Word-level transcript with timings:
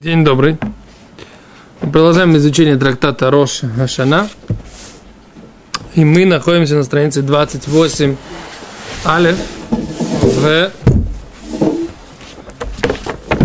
День 0.00 0.24
добрый. 0.24 0.58
Мы 1.82 1.90
продолжаем 1.90 2.36
изучение 2.36 2.76
трактата 2.76 3.32
Рош 3.32 3.62
Хашана. 3.74 4.28
И 5.96 6.04
мы 6.04 6.24
находимся 6.24 6.76
на 6.76 6.84
странице 6.84 7.20
28 7.22 8.14
Алеф 9.04 9.36
в 10.22 10.70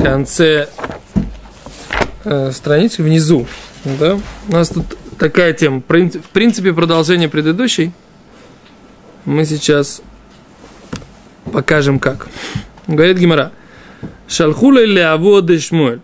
конце 0.03 0.69
э, 2.23 2.51
страницы 2.51 3.01
внизу. 3.01 3.47
Да? 3.83 4.19
У 4.47 4.51
нас 4.51 4.69
тут 4.69 4.85
такая 5.17 5.53
тема. 5.53 5.79
В 5.79 6.29
принципе, 6.33 6.71
продолжение 6.71 7.29
предыдущей. 7.29 7.93
Мы 9.25 9.45
сейчас 9.45 10.03
покажем 11.51 11.97
как. 11.97 12.27
Говорит 12.85 13.17
Гимара. 13.17 13.51
Шалхула 14.27 14.83
или 14.83 15.57
шмуэль. 15.57 16.01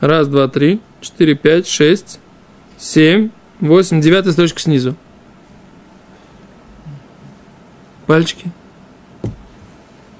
Раз, 0.00 0.28
два, 0.28 0.48
три, 0.48 0.80
четыре, 1.00 1.34
пять, 1.34 1.66
шесть, 1.66 2.20
семь, 2.76 3.30
восемь. 3.60 4.00
Девятая 4.00 4.32
строчка 4.32 4.60
снизу. 4.60 4.94
Пальчики. 8.06 8.50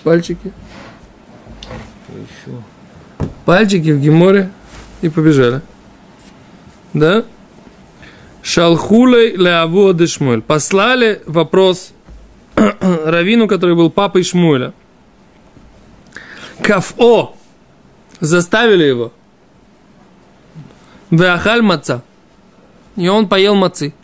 Пальчики. 0.02 0.52
Еще. 2.08 2.62
Пальчики 3.44 3.90
в 3.90 4.00
геморе 4.00 4.50
и 5.02 5.08
побежали. 5.08 5.60
Да? 6.94 7.24
Шалхулей 8.42 9.36
леаводы 9.36 10.06
Шмуэль. 10.06 10.40
Послали 10.40 11.20
вопрос 11.26 11.92
Равину, 12.54 13.46
который 13.46 13.76
был 13.76 13.90
папой 13.90 14.22
Шмуэля. 14.22 14.72
Кафо. 16.62 17.36
Заставили 18.20 18.84
его. 18.84 19.12
Веахаль 21.10 21.62
маца. 21.62 22.02
И 22.96 23.08
он 23.08 23.28
поел 23.28 23.54
мацы. 23.54 23.94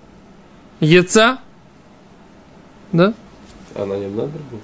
Яца. 0.80 1.38
Да? 2.92 3.14
А 3.74 3.86
на 3.86 3.94
нем 3.94 4.16
надо 4.16 4.32
быть? 4.50 4.60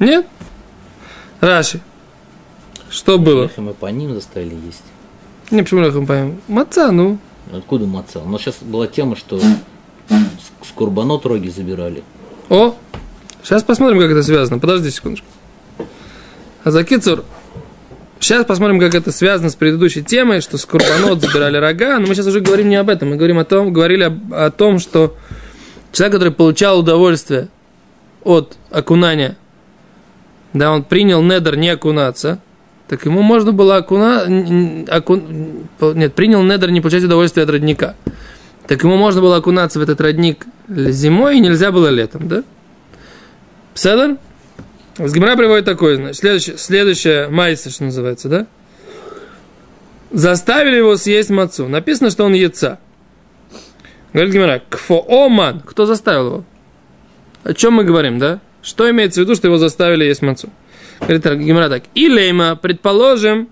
Нет? 0.00 0.26
Раши. 1.40 1.80
Что 2.90 3.18
было? 3.18 3.44
Лехем 3.44 3.70
и 3.70 3.72
по 3.72 3.86
ним 3.86 4.14
заставили 4.14 4.54
есть. 4.66 4.82
Не, 5.50 5.62
почему 5.62 5.80
лехом 5.82 6.06
поем? 6.06 6.40
Маца, 6.48 6.90
ну. 6.90 7.18
Откуда 7.52 7.86
маца? 7.86 8.20
У 8.20 8.28
нас 8.28 8.40
сейчас 8.40 8.56
была 8.60 8.86
тема, 8.86 9.16
что 9.16 9.38
с, 9.38 9.42
с 9.42 10.72
курбанот 10.74 11.26
роги 11.26 11.48
забирали. 11.48 12.02
О, 12.48 12.74
сейчас 13.42 13.62
посмотрим, 13.62 14.00
как 14.00 14.10
это 14.10 14.22
связано. 14.22 14.58
Подожди 14.58 14.90
секундочку. 14.90 15.26
А 16.64 16.70
за 16.70 16.82
Кицур, 16.84 17.24
сейчас 18.24 18.46
посмотрим, 18.46 18.80
как 18.80 18.94
это 18.94 19.12
связано 19.12 19.50
с 19.50 19.54
предыдущей 19.54 20.02
темой, 20.02 20.40
что 20.40 20.56
с 20.56 20.64
Курбанот 20.64 21.20
забирали 21.20 21.58
рога. 21.58 21.98
Но 21.98 22.06
мы 22.06 22.14
сейчас 22.14 22.26
уже 22.26 22.40
говорим 22.40 22.68
не 22.68 22.76
об 22.76 22.88
этом. 22.88 23.10
Мы 23.10 23.16
говорим 23.16 23.38
о 23.38 23.44
том, 23.44 23.72
говорили 23.72 24.04
о, 24.04 24.46
о 24.46 24.50
том, 24.50 24.78
что 24.78 25.14
человек, 25.92 26.14
который 26.14 26.32
получал 26.32 26.80
удовольствие 26.80 27.48
от 28.22 28.56
окунания, 28.70 29.36
да, 30.54 30.72
он 30.72 30.84
принял 30.84 31.22
недер 31.22 31.56
не 31.56 31.68
окунаться, 31.68 32.40
так 32.88 33.04
ему 33.04 33.22
можно 33.22 33.52
было 33.52 33.76
окуна... 33.76 34.22
Оку... 34.88 35.16
Нет, 35.94 36.14
принял 36.14 36.42
недер 36.42 36.70
не 36.70 36.80
получать 36.80 37.04
удовольствие 37.04 37.44
от 37.44 37.50
родника. 37.50 37.94
Так 38.66 38.82
ему 38.82 38.96
можно 38.96 39.20
было 39.20 39.36
окунаться 39.36 39.78
в 39.78 39.82
этот 39.82 40.00
родник 40.00 40.46
зимой, 40.68 41.36
и 41.36 41.40
нельзя 41.40 41.72
было 41.72 41.88
летом, 41.88 42.28
да? 42.28 42.44
Пседер? 43.74 44.16
Гимара 44.98 45.36
приводит 45.36 45.64
такой, 45.64 45.96
значит, 45.96 46.16
следующее, 46.16 46.58
следующее 46.58 47.28
майса, 47.28 47.70
что 47.70 47.84
называется, 47.84 48.28
да? 48.28 48.46
Заставили 50.10 50.76
его 50.76 50.96
съесть 50.96 51.30
мацу. 51.30 51.66
Написано, 51.68 52.10
что 52.10 52.24
он 52.24 52.34
яйца. 52.34 52.78
Говорит 54.12 54.32
Гимара, 54.32 54.62
кфооман. 54.68 55.60
Кто 55.60 55.86
заставил 55.86 56.26
его? 56.26 56.44
О 57.42 57.52
чем 57.52 57.74
мы 57.74 57.84
говорим, 57.84 58.18
да? 58.20 58.40
Что 58.62 58.88
имеется 58.90 59.20
в 59.20 59.24
виду, 59.24 59.34
что 59.34 59.48
его 59.48 59.58
заставили 59.58 60.04
есть 60.04 60.22
мацу? 60.22 60.48
Говорит 61.00 61.24
Гимара 61.44 61.68
так. 61.68 61.82
Илейма, 61.94 62.54
предположим, 62.54 63.48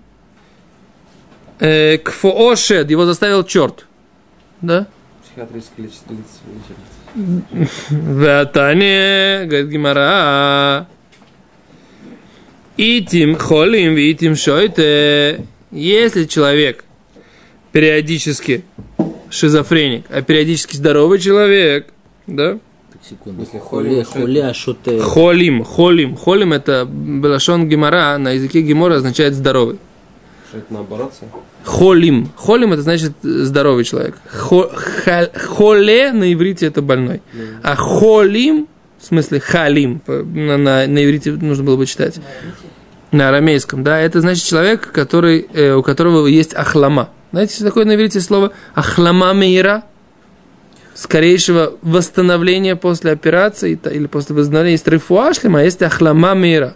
э, 1.59 1.97
кфоошед, 1.97 2.89
его 2.89 3.05
заставил 3.05 3.43
черт. 3.43 3.85
Да? 4.61 4.87
Психиатрическое 5.23 5.87
лечение. 5.87 6.23
Ватане, 7.89 9.45
говорит 9.45 9.67
Гимара, 9.67 10.87
Итим 12.77 13.35
холим, 13.35 13.95
итим 13.97 14.35
шойте. 14.35 15.45
Если 15.71 16.25
человек 16.25 16.83
периодически 17.71 18.63
шизофреник, 19.29 20.05
а 20.09 20.21
периодически 20.21 20.75
здоровый 20.75 21.19
человек, 21.19 21.87
да? 22.25 22.53
Так, 22.91 23.01
секунду. 23.07 23.41
Если 23.41 23.59
Холе, 23.59 24.03
холе, 24.03 24.25
холе, 24.25 24.43
а 24.43 24.53
ты? 24.83 24.99
Холим, 24.99 25.63
холим, 25.63 26.15
холим 26.15 26.53
это 26.53 26.85
белашон 26.85 27.69
гемора, 27.69 28.17
на 28.17 28.31
языке 28.31 28.61
гемора 28.61 28.95
означает 28.95 29.35
здоровый. 29.35 29.77
Что 30.49 30.57
это 30.57 30.73
наоборот? 30.73 31.13
Холим. 31.63 32.29
Холим 32.35 32.73
это 32.73 32.81
значит 32.81 33.13
здоровый 33.21 33.83
человек. 33.83 34.15
Хо, 34.31 34.71
холе 35.35 36.11
на 36.11 36.31
иврите 36.31 36.67
это 36.67 36.81
больной. 36.81 37.21
А 37.63 37.75
холим, 37.75 38.67
в 39.03 39.07
смысле 39.07 39.41
халим, 39.41 40.01
на, 40.07 40.57
на, 40.57 40.87
на 40.87 41.05
иврите 41.05 41.33
нужно 41.33 41.65
было 41.65 41.75
бы 41.75 41.85
читать. 41.85 42.19
На 43.11 43.29
арамейском, 43.29 43.83
да, 43.83 43.99
это 43.99 44.21
значит 44.21 44.45
человек, 44.45 44.91
который, 44.91 45.45
э, 45.53 45.73
у 45.73 45.83
которого 45.83 46.25
есть 46.25 46.55
ахлама. 46.55 47.09
Знаете, 47.31 47.55
что 47.55 47.65
такое 47.65 47.85
на 47.85 47.95
иврите 47.95 48.21
слово 48.21 48.53
ахлама 48.73 49.33
мейра? 49.33 49.83
Скорейшего 50.95 51.73
восстановления 51.81 52.75
после 52.75 53.11
операции 53.11 53.77
или 53.91 54.05
после 54.05 54.35
восстановления 54.35 54.73
есть 54.73 54.87
рифуашлима, 54.87 55.59
а 55.59 55.63
есть 55.63 55.81
ахлама 55.81 56.33
мейра. 56.33 56.75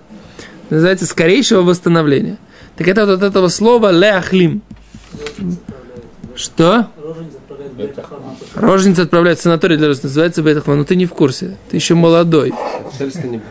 Называется 0.69 1.05
скорейшего 1.05 1.61
восстановления. 1.61 2.37
Так 2.75 2.87
это 2.87 3.05
вот 3.05 3.13
от 3.13 3.23
этого 3.23 3.47
слова 3.47 3.91
леахлим. 3.91 4.61
Что? 6.35 6.89
Роженица 7.01 7.37
отправляет 9.03 9.39
в 9.39 9.41
санаторий 9.41 9.77
для 9.77 9.87
роста, 9.87 10.07
называется 10.07 10.41
Бетахма. 10.41 10.75
Но 10.75 10.83
ты 10.83 10.95
не 10.95 11.05
в 11.05 11.13
курсе. 11.13 11.57
Ты 11.69 11.77
еще 11.77 11.95
молодой. 11.95 12.51
В 12.93 12.97
Тельстоне 12.97 13.37
был. 13.37 13.45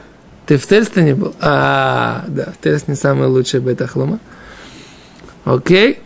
Ты 0.47 0.59
в 0.59 0.67
Тельстоне 0.67 1.15
был? 1.15 1.35
А, 1.41 2.25
да, 2.29 2.53
в 2.53 2.63
Тельстоне 2.63 2.97
самая 2.97 3.29
лучшая 3.29 3.61
бета-хлама. 3.61 4.19
Окей. 5.45 6.01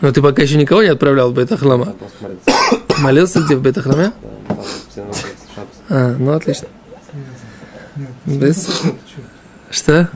Но 0.00 0.12
ты 0.12 0.22
пока 0.22 0.42
еще 0.42 0.56
никого 0.56 0.82
не 0.82 0.88
отправлял 0.88 1.30
в 1.30 1.34
смотрится. 2.18 3.02
Молился 3.02 3.40
где 3.40 3.56
в 3.56 3.62
бета-хламе? 3.62 4.12
А, 5.88 6.14
ну 6.18 6.32
отлично. 6.32 6.68
Без- 8.26 8.82
Что? 9.70 10.08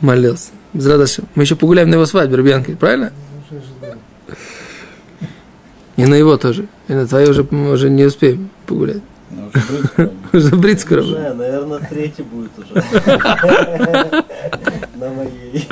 Молился. 0.00 0.50
Без 0.72 0.86
радости. 0.86 1.22
Мы 1.34 1.42
еще 1.42 1.56
погуляем 1.56 1.90
на 1.90 1.94
его 1.94 2.06
свадьбе, 2.06 2.36
Рубянкой, 2.36 2.76
правильно? 2.76 3.12
И 6.00 6.06
на 6.06 6.14
его 6.14 6.38
тоже. 6.38 6.66
И 6.88 6.94
на 6.94 7.06
твою 7.06 7.30
уже, 7.30 7.46
мы 7.50 7.72
уже 7.72 7.90
не 7.90 8.04
успеем 8.04 8.48
погулять. 8.66 9.02
Уже 10.32 10.56
брить 10.56 10.80
скоро. 10.80 11.02
Да, 11.06 11.34
наверное, 11.34 11.78
третий 11.90 12.22
будет 12.22 12.50
уже. 12.58 12.72
На 14.94 15.10
моей. 15.12 15.68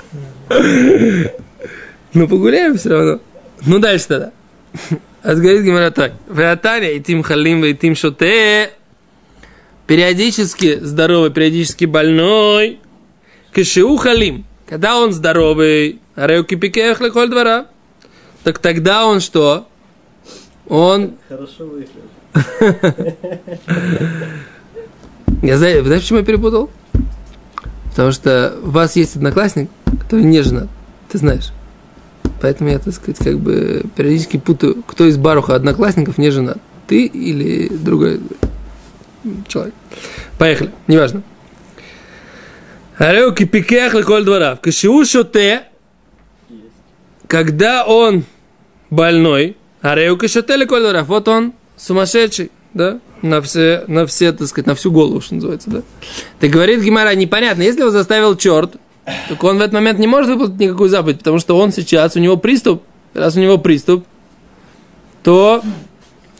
Ну, 2.12 2.28
погуляем 2.28 2.76
все 2.76 2.90
равно. 2.90 3.20
Ну, 3.64 3.78
дальше 3.78 4.08
тогда. 4.08 4.32
А 5.22 5.34
говорит 5.34 5.62
Гимара 5.62 5.90
так. 5.90 6.12
Вратаня 6.26 6.90
и 6.90 7.00
тим 7.00 7.22
халим, 7.22 7.64
и 7.64 7.72
тим 7.72 7.96
шоте. 7.96 8.70
Периодически 9.86 10.78
здоровый, 10.80 11.30
периодически 11.30 11.86
больной. 11.86 12.80
Кашиу 13.52 13.96
халим. 13.96 14.44
Когда 14.68 14.98
он 14.98 15.14
здоровый, 15.14 16.00
ареуки 16.14 16.54
пикех 16.54 17.00
леколь 17.00 17.30
двора. 17.30 17.68
Так 18.44 18.58
тогда 18.58 19.06
он 19.06 19.20
что? 19.20 19.67
Он 20.68 21.14
Хорошо 21.28 21.66
выглядит. 21.66 21.92
Я 25.42 25.56
знаю, 25.56 25.84
знаешь, 25.84 26.02
почему 26.02 26.18
я 26.18 26.24
перепутал? 26.24 26.70
Потому 27.90 28.12
что 28.12 28.56
у 28.62 28.70
вас 28.70 28.96
есть 28.96 29.16
одноклассник, 29.16 29.70
который 30.00 30.24
не 30.24 30.42
женат, 30.42 30.68
ты 31.08 31.18
знаешь. 31.18 31.52
Поэтому 32.40 32.70
я, 32.70 32.78
так 32.78 32.94
сказать, 32.94 33.18
как 33.18 33.38
бы 33.38 33.82
периодически 33.96 34.36
путаю, 34.36 34.82
кто 34.86 35.06
из 35.06 35.16
Баруха 35.16 35.54
одноклассников 35.54 36.18
не 36.18 36.30
женат. 36.30 36.58
Ты 36.86 37.06
или 37.06 37.68
другой 37.68 38.20
человек. 39.48 39.74
Поехали, 40.38 40.70
неважно. 40.86 41.22
Ареуки 42.96 43.44
пикех 43.44 43.94
леколь 43.94 44.24
дворав. 44.24 44.60
Кашиу 44.60 45.04
шоте, 45.04 45.64
когда 47.26 47.84
он 47.84 48.24
больной, 48.90 49.56
ареуки 49.82 50.26
шоте 50.28 50.56
леколь 50.56 50.80
дворав. 50.80 51.06
Вот 51.08 51.28
он 51.28 51.52
сумасшедший, 51.76 52.50
да? 52.74 53.00
На 53.22 53.40
все, 53.40 53.84
на 53.88 54.06
все, 54.06 54.32
так 54.32 54.46
сказать, 54.46 54.66
на 54.66 54.74
всю 54.74 54.92
голову, 54.92 55.20
что 55.20 55.34
называется, 55.34 55.70
да? 55.70 55.82
Ты 56.40 56.48
говорит 56.48 56.80
Гимара, 56.82 57.14
непонятно, 57.14 57.62
если 57.62 57.80
его 57.80 57.90
заставил 57.90 58.36
черт, 58.36 58.76
так 59.28 59.42
он 59.42 59.58
в 59.58 59.60
этот 59.60 59.72
момент 59.72 59.98
не 59.98 60.06
может 60.06 60.30
выполнить 60.30 60.60
никакую 60.60 60.88
заповедь, 60.88 61.18
потому 61.18 61.38
что 61.38 61.56
он 61.58 61.72
сейчас, 61.72 62.14
у 62.14 62.20
него 62.20 62.36
приступ, 62.36 62.82
раз 63.14 63.36
у 63.36 63.40
него 63.40 63.58
приступ, 63.58 64.04
то 65.22 65.62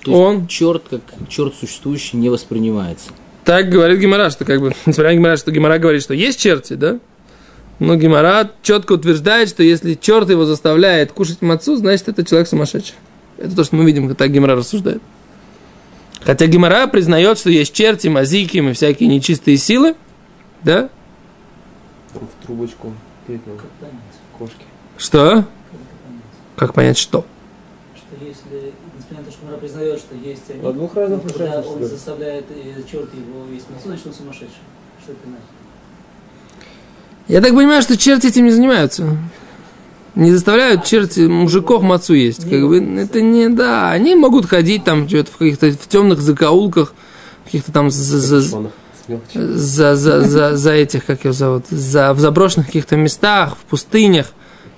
То 0.04 0.12
Он- 0.12 0.46
черт, 0.46 0.84
как 0.88 1.00
черт 1.28 1.54
существующий, 1.54 2.16
не 2.16 2.28
воспринимается. 2.28 3.10
так 3.44 3.68
говорит 3.70 3.98
Гимара, 3.98 4.30
что 4.30 4.44
как 4.44 4.60
бы, 4.60 4.72
несмотря 4.86 5.10
на 5.12 5.16
Гимара, 5.16 5.36
что 5.36 5.50
Гимара 5.50 5.78
говорит, 5.78 6.02
что 6.02 6.14
есть 6.14 6.38
черти, 6.40 6.74
да? 6.74 6.98
Но 7.80 7.96
Гимара 7.96 8.50
четко 8.62 8.92
утверждает, 8.92 9.48
что 9.48 9.62
если 9.62 9.94
черт 9.94 10.30
его 10.30 10.44
заставляет 10.44 11.12
кушать 11.12 11.42
мацу, 11.42 11.76
значит, 11.76 12.08
это 12.08 12.24
человек 12.24 12.48
сумасшедший. 12.48 12.94
Это 13.38 13.56
то, 13.56 13.64
что 13.64 13.76
мы 13.76 13.84
видим, 13.84 14.08
как 14.08 14.16
так 14.16 14.30
Гимара 14.30 14.56
рассуждает. 14.56 15.00
Хотя 16.20 16.46
Гимара 16.46 16.86
признает, 16.88 17.38
что 17.38 17.50
есть 17.50 17.72
черти, 17.72 18.08
мазики 18.08 18.58
и 18.58 18.72
всякие 18.72 19.08
нечистые 19.08 19.56
силы, 19.56 19.94
да? 20.62 20.90
В 22.12 22.44
трубочку. 22.44 22.92
Кошки. 24.36 24.64
Что? 24.96 25.44
Как 26.56 26.74
понять, 26.74 26.98
что? 26.98 27.24
Что 27.94 28.24
если, 28.24 28.72
несмотря 28.96 29.18
на 29.18 29.24
то, 29.24 29.30
что 29.30 29.46
Мара 29.46 29.58
признает, 29.58 30.00
что 30.00 30.14
есть 30.16 30.50
они, 30.50 30.72
двух 30.72 30.94
разных 30.96 31.22
когда 31.22 31.56
вопросах, 31.56 31.76
он 31.76 31.84
заставляет 31.84 32.46
черт 32.90 33.14
его 33.14 33.46
есть 33.52 33.70
массу, 33.70 33.86
значит 33.86 34.06
он 34.06 34.14
сумасшедший. 34.14 34.58
Что 35.02 35.12
это 35.12 35.20
значит? 35.24 35.46
Я 37.28 37.40
так 37.40 37.52
понимаю, 37.54 37.82
что 37.82 37.96
черти 37.96 38.26
этим 38.26 38.44
не 38.44 38.50
занимаются. 38.50 39.16
Не 40.18 40.32
заставляют 40.32 40.84
черти 40.84 41.20
мужиков 41.20 41.80
мацу 41.80 42.12
есть. 42.12 42.42
Как 42.42 42.66
бы 42.66 42.78
это 43.00 43.20
не 43.20 43.48
да. 43.48 43.92
Они 43.92 44.16
могут 44.16 44.46
ходить 44.46 44.82
там 44.82 45.08
что-то 45.08 45.30
в 45.30 45.36
каких-то 45.36 45.70
в 45.70 45.86
темных 45.86 46.20
закоулках, 46.20 46.92
каких-то 47.44 47.70
там 47.70 47.88
за, 47.88 48.40
за, 48.40 48.70
за, 49.36 49.94
за, 49.94 50.20
за, 50.22 50.56
за 50.56 50.72
этих, 50.72 51.04
как 51.04 51.22
его 51.22 51.32
зовут, 51.32 51.66
за, 51.70 52.12
в 52.14 52.18
заброшенных 52.18 52.66
каких-то 52.66 52.96
местах, 52.96 53.56
в 53.56 53.64
пустынях. 53.70 54.26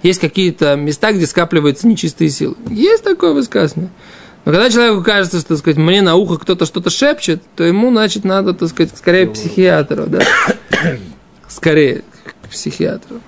Есть 0.02 0.20
какие-то 0.20 0.76
места, 0.76 1.10
где 1.10 1.26
скапливаются 1.26 1.88
нечистые 1.88 2.28
силы. 2.28 2.56
Есть 2.68 3.04
такое 3.04 3.32
высказывание. 3.32 3.90
Но 4.44 4.52
когда 4.52 4.68
человеку 4.68 5.02
кажется, 5.02 5.38
что, 5.38 5.48
так 5.48 5.58
сказать, 5.58 5.78
мне 5.78 6.02
на 6.02 6.16
ухо 6.16 6.36
кто-то 6.36 6.66
что-то 6.66 6.90
шепчет, 6.90 7.42
то 7.56 7.64
ему, 7.64 7.90
значит, 7.90 8.24
надо, 8.24 8.52
так 8.52 8.68
сказать, 8.68 8.92
скорее 8.94 9.26
к 9.26 9.32
психиатру, 9.32 10.04
да? 10.06 10.20
Скорее 11.48 12.04
к 12.24 12.48
психиатру. 12.50 13.22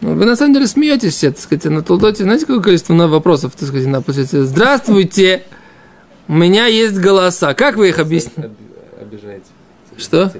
Вы 0.00 0.24
на 0.26 0.36
самом 0.36 0.52
деле 0.54 0.66
смеетесь 0.66 1.14
все, 1.14 1.30
так 1.30 1.40
сказать, 1.40 1.64
на 1.64 1.82
Толдоте. 1.82 2.24
Знаете, 2.24 2.46
какое 2.46 2.60
количество 2.62 2.94
вопросов, 3.08 3.54
так 3.56 3.68
сказать, 3.68 3.86
на 3.86 4.02
площади? 4.02 4.36
Здравствуйте! 4.42 5.44
У 6.28 6.34
меня 6.34 6.66
есть 6.66 6.96
голоса. 6.98 7.54
Как 7.54 7.76
вы 7.76 7.88
их 7.90 7.98
объясните? 7.98 8.42
Об- 8.42 9.02
Обижаете. 9.02 9.44
Что? 9.96 10.32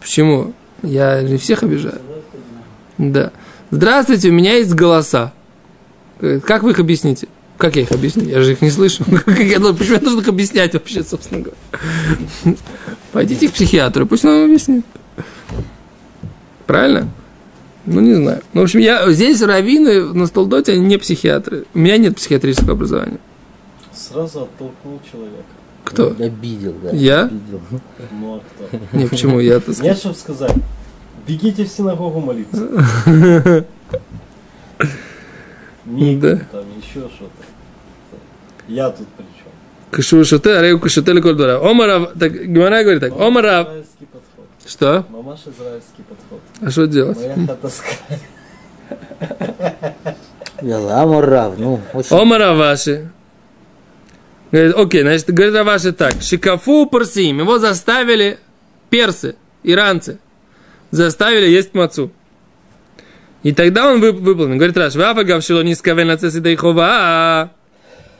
Почему? 0.00 0.52
Я 0.82 1.22
не 1.22 1.36
всех 1.38 1.62
обижаю. 1.62 2.00
Да. 2.98 3.32
Здравствуйте, 3.70 4.28
у 4.30 4.32
меня 4.32 4.54
есть 4.54 4.74
голоса. 4.74 5.32
Э, 6.20 6.40
Как 6.44 6.62
вы 6.62 6.70
их 6.70 6.78
объясните? 6.78 7.28
Как 7.58 7.76
я 7.76 7.82
их 7.82 7.90
объясню? 7.92 8.24
Я 8.24 8.40
же 8.42 8.52
их 8.52 8.62
не 8.62 8.70
слышу. 8.70 9.04
Почему 9.26 9.44
я 9.46 9.58
должен 9.58 10.20
их 10.20 10.28
объяснять 10.28 10.72
вообще, 10.74 11.02
собственно 11.02 11.42
говоря? 11.42 12.56
Пойдите 13.12 13.48
к 13.48 13.52
психиатру, 13.52 14.06
пусть 14.06 14.24
он 14.24 14.32
вам 14.32 14.44
объяснит. 14.44 14.84
Правильно? 16.66 17.08
Ну, 17.94 18.00
не 18.00 18.14
знаю. 18.14 18.42
Ну, 18.52 18.60
в 18.60 18.64
общем, 18.64 18.80
я, 18.80 19.10
здесь 19.10 19.40
раввины 19.42 20.12
на 20.12 20.26
Столдоте, 20.26 20.72
они 20.72 20.82
не 20.86 20.96
психиатры. 20.98 21.64
У 21.74 21.78
меня 21.78 21.96
нет 21.96 22.16
психиатрического 22.16 22.72
образования. 22.72 23.18
Сразу 23.94 24.42
оттолкнул 24.42 25.00
человека. 25.10 25.44
Кто? 25.84 26.14
Обидел, 26.18 26.74
да. 26.82 26.90
Я? 26.90 27.22
Обидел. 27.24 27.60
Ну 28.12 28.36
а 28.36 28.40
кто? 28.66 28.96
Не, 28.96 29.06
почему? 29.06 29.40
Я, 29.40 29.54
так 29.60 29.74
сказать, 29.74 29.84
Нет, 29.84 29.98
чтобы 29.98 30.14
сказать. 30.16 30.54
Бегите 31.26 31.64
в 31.64 31.68
синагогу 31.68 32.20
молиться. 32.20 32.68
Миг, 35.84 36.20
Да. 36.20 36.36
там 36.52 36.64
еще 36.78 37.08
что-то. 37.08 37.30
Я 38.68 38.90
тут 38.90 39.06
при 39.16 39.22
чем? 39.24 39.48
Кашу 39.90 40.24
шуте, 40.24 40.50
арею 40.56 40.78
кашутели 40.78 41.20
кольдора. 41.20 41.58
Омара, 41.66 42.06
так, 42.18 42.32
Гимара 42.32 42.82
говорит 42.82 43.00
так, 43.00 43.12
Омара, 43.18 43.62
Израильский 43.62 44.04
подход. 44.04 44.07
Что? 44.68 45.06
Мамаш 45.08 45.40
израильский 45.46 46.02
подход. 46.08 46.40
А 46.60 46.70
что 46.70 46.86
делать? 46.86 47.18
Аморав, 50.60 51.58
ну, 51.58 51.80
очень... 51.92 52.16
Омара 52.16 52.54
ваши. 52.54 53.10
Говорит, 54.50 54.74
окей, 54.76 55.02
значит, 55.02 55.30
говорит 55.30 55.54
Раваши 55.54 55.92
так. 55.92 56.22
Шикафу 56.22 56.86
парсим. 56.86 57.38
Его 57.40 57.58
заставили 57.58 58.38
персы, 58.88 59.36
иранцы. 59.62 60.18
Заставили 60.90 61.48
есть 61.48 61.74
мацу. 61.74 62.10
И 63.42 63.52
тогда 63.52 63.92
он 63.92 64.02
вып- 64.02 64.18
выполнил. 64.20 64.56
Говорит 64.56 64.76
Раш, 64.76 64.94
Вафа 64.94 65.22
гавшило 65.24 65.60
нискавен 65.62 66.56
хова. 66.56 67.50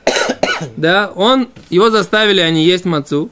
Да, 0.76 1.12
он, 1.14 1.48
его 1.70 1.88
заставили 1.90 2.40
они 2.40 2.64
есть 2.64 2.84
мацу. 2.84 3.30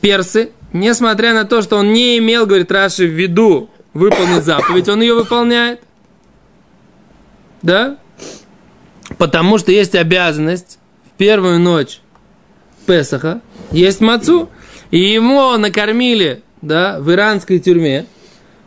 Персы, 0.00 0.50
несмотря 0.72 1.34
на 1.34 1.44
то, 1.44 1.62
что 1.62 1.76
он 1.76 1.92
не 1.92 2.18
имел, 2.18 2.46
говорит 2.46 2.70
Раши, 2.70 3.06
в 3.06 3.10
виду 3.10 3.70
выполнить 3.94 4.44
заповедь, 4.44 4.88
он 4.88 5.00
ее 5.00 5.14
выполняет. 5.14 5.80
Да? 7.62 7.98
Потому 9.16 9.58
что 9.58 9.72
есть 9.72 9.94
обязанность 9.94 10.78
в 11.06 11.16
первую 11.16 11.58
ночь 11.58 12.00
Песаха 12.86 13.42
есть 13.70 14.00
мацу. 14.00 14.48
И 14.90 14.98
ему 14.98 15.56
накормили, 15.58 16.42
да, 16.62 16.98
в 16.98 17.12
иранской 17.12 17.58
тюрьме 17.58 18.06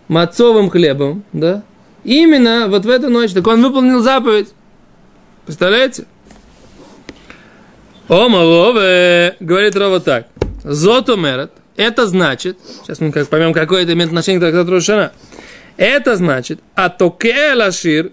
мацовым 0.08 0.70
хлебом, 0.70 1.24
да. 1.34 1.64
Именно 2.04 2.68
вот 2.68 2.86
в 2.86 2.90
эту 2.90 3.10
ночь. 3.10 3.32
Так 3.32 3.48
он 3.48 3.64
выполнил 3.64 4.02
заповедь. 4.02 4.50
Представляете? 5.46 6.06
Ома 8.08 8.38
лове, 8.38 9.36
говорит 9.40 9.76
Рова 9.76 10.00
так. 10.00 10.28
Зоту 10.64 11.16
мерет. 11.16 11.52
Это 11.82 12.06
значит, 12.06 12.60
сейчас 12.84 13.00
мы 13.00 13.12
как 13.12 13.28
поймем, 13.28 13.54
какое 13.54 13.82
это 13.82 13.94
имеет 13.94 14.10
отношение 14.10 14.40
к 14.40 14.44
трактату 14.44 14.72
Рошана. 14.72 15.14
Это 15.78 16.16
значит, 16.16 16.60
атоке 16.76 17.54
лашир 17.56 18.12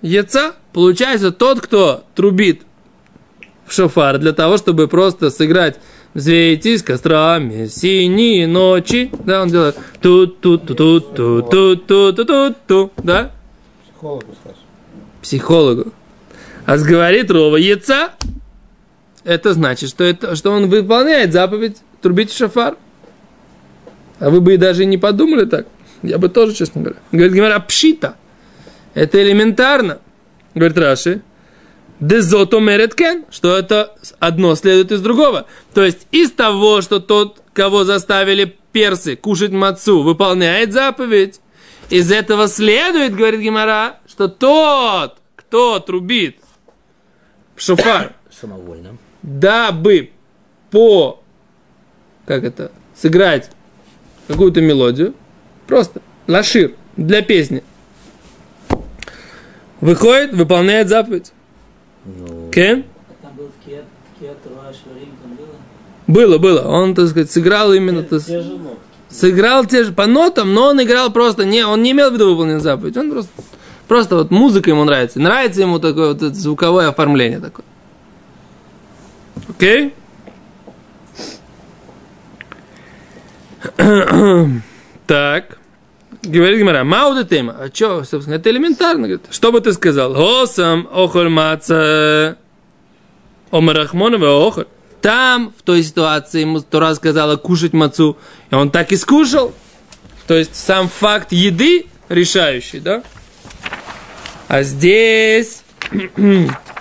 яйца. 0.00 0.54
Получается, 0.72 1.30
тот, 1.30 1.60
кто 1.60 2.02
трубит 2.16 2.62
в 3.66 3.72
шофар 3.72 4.18
для 4.18 4.32
того, 4.32 4.56
чтобы 4.56 4.88
просто 4.88 5.30
сыграть 5.30 5.78
Взвейтесь 6.14 6.82
кострами 6.82 7.66
синие 7.68 8.46
ночи. 8.46 9.10
Да, 9.24 9.42
он 9.42 9.48
делает 9.48 9.76
тут 10.02 10.40
тут 10.40 10.66
тут 10.66 10.76
тут 10.76 11.14
тут 11.14 11.48
тут 11.48 11.86
тут 11.86 12.16
тут 12.16 12.26
тут 12.26 12.56
тут 12.66 12.92
да? 12.98 13.30
Психологу 13.86 14.26
скажешь. 14.40 14.60
Психологу. 15.22 15.92
А 16.66 16.76
говорит 16.76 17.30
Рова 17.30 17.56
яйца. 17.56 18.12
Это 19.24 19.54
значит, 19.54 19.90
что, 19.90 20.04
это, 20.04 20.34
что 20.34 20.50
он 20.50 20.68
выполняет 20.68 21.32
заповедь 21.32 21.78
трубить 22.00 22.30
в 22.30 22.36
шофар. 22.36 22.76
А 24.18 24.30
вы 24.30 24.40
бы 24.40 24.54
и 24.54 24.56
даже 24.56 24.84
не 24.84 24.98
подумали 24.98 25.44
так. 25.44 25.66
Я 26.02 26.18
бы 26.18 26.28
тоже, 26.28 26.54
честно 26.54 26.82
говоря. 26.82 27.00
Говорит 27.12 27.32
Гимара, 27.32 27.60
пшита. 27.60 28.16
Это 28.94 29.22
элементарно. 29.22 29.98
Говорит 30.54 30.78
Раши. 30.78 31.22
Дезото 32.00 32.58
мереткен, 32.58 33.24
что 33.30 33.56
это 33.56 33.94
одно 34.18 34.56
следует 34.56 34.90
из 34.90 35.00
другого. 35.00 35.46
То 35.72 35.84
есть 35.84 36.08
из 36.10 36.32
того, 36.32 36.80
что 36.80 36.98
тот, 36.98 37.40
кого 37.52 37.84
заставили 37.84 38.56
персы 38.72 39.14
кушать 39.14 39.52
мацу, 39.52 40.02
выполняет 40.02 40.72
заповедь, 40.72 41.40
из 41.90 42.10
этого 42.10 42.48
следует, 42.48 43.14
говорит 43.14 43.40
Гимара, 43.40 43.98
что 44.08 44.26
тот, 44.26 45.18
кто 45.36 45.78
трубит 45.78 46.38
в 47.54 47.62
шофар, 47.62 48.14
Самовольно. 48.42 48.96
Дабы 49.22 50.10
по, 50.70 51.20
как 52.26 52.44
это, 52.44 52.72
сыграть 52.94 53.50
какую-то 54.28 54.60
мелодию, 54.60 55.14
просто 55.66 56.00
лашир 56.26 56.74
для 56.96 57.22
песни, 57.22 57.62
выходит, 59.80 60.32
выполняет 60.34 60.88
заповедь. 60.88 61.32
Ну, 62.04 62.50
Кен? 62.50 62.84
Было. 66.06 66.36
Было, 66.36 66.38
было. 66.38 66.68
Он, 66.68 66.94
так 66.94 67.08
сказать, 67.08 67.30
сыграл 67.30 67.72
именно... 67.72 68.02
так 68.02 68.22
Те 68.22 68.40
же 68.40 68.56
нотки. 68.56 68.78
сыграл 69.08 69.64
те 69.66 69.84
же 69.84 69.92
по 69.92 70.06
нотам, 70.06 70.52
но 70.52 70.68
он 70.68 70.82
играл 70.82 71.12
просто 71.12 71.44
не, 71.44 71.64
он 71.64 71.82
не 71.82 71.92
имел 71.92 72.10
в 72.10 72.14
виду 72.14 72.30
выполнить 72.30 72.62
заповедь, 72.62 72.96
он 72.96 73.10
просто, 73.10 73.30
просто 73.88 74.16
вот 74.16 74.30
музыка 74.30 74.70
ему 74.70 74.84
нравится, 74.84 75.20
нравится 75.20 75.60
ему 75.60 75.78
такое 75.78 76.08
вот 76.08 76.22
это 76.22 76.34
звуковое 76.34 76.88
оформление 76.88 77.40
такое. 77.40 77.64
Окей? 79.48 79.94
Так. 85.06 85.58
Говорит 86.22 86.58
Гимара, 86.60 86.84
мауда 86.84 87.24
тема. 87.24 87.56
А 87.58 87.68
что, 87.74 88.04
собственно, 88.04 88.36
это 88.36 88.48
элементарно. 88.50 89.08
Говорит, 89.08 89.26
что 89.30 89.50
бы 89.50 89.60
ты 89.60 89.72
сказал? 89.72 90.14
Осам 90.16 90.88
охоль 90.92 91.28
маца 91.28 92.38
омарахмонова 93.50 94.46
охоль. 94.46 94.66
Там, 95.00 95.52
в 95.58 95.62
той 95.62 95.82
ситуации, 95.82 96.42
ему 96.42 96.60
Тора 96.60 96.94
сказала 96.94 97.36
кушать 97.36 97.72
мацу, 97.72 98.16
и 98.50 98.54
он 98.54 98.70
так 98.70 98.92
и 98.92 98.96
скушал. 98.96 99.52
То 100.28 100.34
есть, 100.34 100.54
сам 100.54 100.88
факт 100.88 101.32
еды, 101.32 101.86
решающий, 102.08 102.78
да? 102.78 103.02
А 104.46 104.62
здесь... 104.62 105.64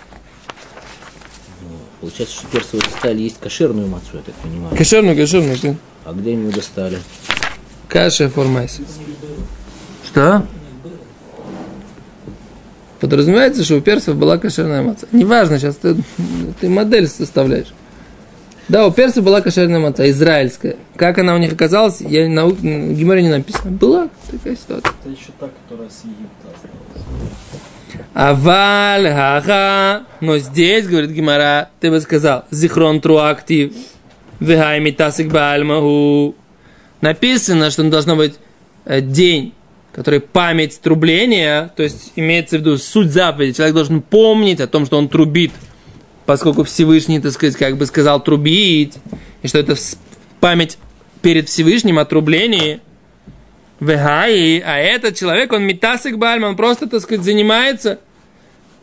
Получается, 2.01 2.35
что 2.35 2.47
персовые 2.47 2.81
достали 2.81 3.21
есть 3.21 3.39
кошерную 3.39 3.87
мацу, 3.87 4.07
я 4.13 4.21
так 4.21 4.33
понимаю. 4.35 4.75
Кошерную, 4.75 5.15
кошерную. 5.15 5.57
ты. 5.57 5.77
А 6.03 6.13
где 6.13 6.31
они 6.31 6.45
ее 6.45 6.51
достали? 6.51 6.97
Каша 7.87 8.27
формайся. 8.27 8.81
Что? 10.05 10.45
Подразумевается, 12.99 13.63
что 13.63 13.75
у 13.75 13.81
персов 13.81 14.15
была 14.15 14.39
кошерная 14.39 14.81
маца. 14.81 15.07
Неважно, 15.11 15.59
сейчас 15.59 15.75
ты, 15.75 15.95
ты 16.59 16.69
модель 16.69 17.07
составляешь. 17.07 17.73
Да, 18.67 18.87
у 18.87 18.91
персов 18.91 19.23
была 19.23 19.41
кошерная 19.41 19.79
маца, 19.79 20.09
израильская. 20.09 20.77
Как 20.95 21.19
она 21.19 21.35
у 21.35 21.37
них 21.37 21.53
оказалась, 21.53 22.01
я 22.01 22.27
на 22.29 22.47
в 22.47 22.61
Гимаре 22.61 23.21
не 23.21 23.29
написано. 23.29 23.71
Была 23.71 24.09
такая 24.29 24.55
ситуация. 24.55 24.91
Это 25.01 25.09
еще 25.09 25.29
та, 25.39 25.49
которая 25.49 25.89
с 25.89 26.03
Египта 26.03 26.47
осталась. 26.55 27.61
Аваль, 28.13 29.09
ха 29.09 30.03
Но 30.19 30.37
здесь, 30.37 30.87
говорит 30.87 31.11
Гимара, 31.11 31.69
ты 31.79 31.89
бы 31.89 31.99
сказал, 32.01 32.45
зихрон 32.51 33.01
труактив, 33.01 33.73
вегай 34.39 34.79
митасик 34.79 35.31
бальмаху. 35.31 36.35
Написано, 37.01 37.71
что 37.71 37.83
должно 37.89 38.15
быть 38.15 38.35
э, 38.85 39.01
день, 39.01 39.53
который 39.93 40.19
память 40.19 40.79
трубления, 40.81 41.71
то 41.75 41.83
есть 41.83 42.13
имеется 42.15 42.57
в 42.57 42.61
виду 42.61 42.77
суть 42.77 43.11
заповеди. 43.11 43.53
Человек 43.53 43.75
должен 43.75 44.01
помнить 44.01 44.61
о 44.61 44.67
том, 44.67 44.85
что 44.85 44.97
он 44.97 45.09
трубит, 45.09 45.51
поскольку 46.25 46.63
Всевышний, 46.63 47.19
так 47.19 47.31
сказать, 47.31 47.55
как 47.55 47.77
бы 47.77 47.85
сказал 47.85 48.21
трубить, 48.23 48.97
и 49.41 49.47
что 49.47 49.57
это 49.57 49.75
память 50.39 50.77
перед 51.21 51.49
Всевышним 51.49 51.99
о. 51.99 52.81
Вегаи, 53.81 54.61
а 54.63 54.77
этот 54.77 55.15
человек, 55.17 55.51
он 55.51 55.63
метасик 55.63 56.17
бальм, 56.17 56.43
он 56.43 56.55
просто, 56.55 56.87
так 56.87 57.01
сказать, 57.01 57.25
занимается 57.25 57.99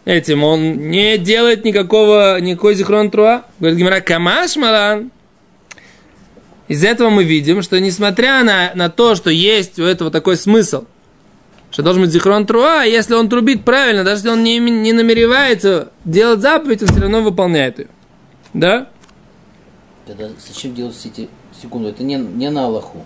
этим, 0.04 0.42
он 0.42 0.90
не 0.90 1.18
делает 1.18 1.64
никакого, 1.64 2.40
никакой 2.40 2.74
зихрон 2.74 3.08
труа. 3.08 3.44
Говорит 3.60 3.78
Гимара, 3.78 4.00
камаш 4.00 4.56
малан. 4.56 5.12
Из 6.66 6.82
этого 6.82 7.10
мы 7.10 7.22
видим, 7.22 7.62
что 7.62 7.78
несмотря 7.78 8.42
на, 8.42 8.72
на 8.74 8.90
то, 8.90 9.14
что 9.14 9.30
есть 9.30 9.78
у 9.78 9.84
этого 9.84 10.10
такой 10.10 10.36
смысл, 10.36 10.84
что 11.70 11.82
должен 11.82 12.02
быть 12.02 12.10
зихрон 12.10 12.44
труа, 12.44 12.82
если 12.82 13.14
он 13.14 13.28
трубит 13.28 13.64
правильно, 13.64 14.02
даже 14.02 14.16
если 14.16 14.30
он 14.30 14.42
не, 14.42 14.58
не 14.58 14.92
намеревается 14.92 15.92
делать 16.04 16.40
заповедь, 16.40 16.82
он 16.82 16.88
все 16.88 17.00
равно 17.00 17.22
выполняет 17.22 17.78
ее. 17.78 17.88
Да? 18.52 18.88
Тогда 20.08 20.28
зачем 20.44 20.74
делать 20.74 20.96
все 20.96 21.08
эти 21.08 21.28
секунду? 21.62 21.88
Это 21.88 22.02
не, 22.02 22.16
не 22.16 22.50
на 22.50 22.64
Аллаху. 22.64 23.04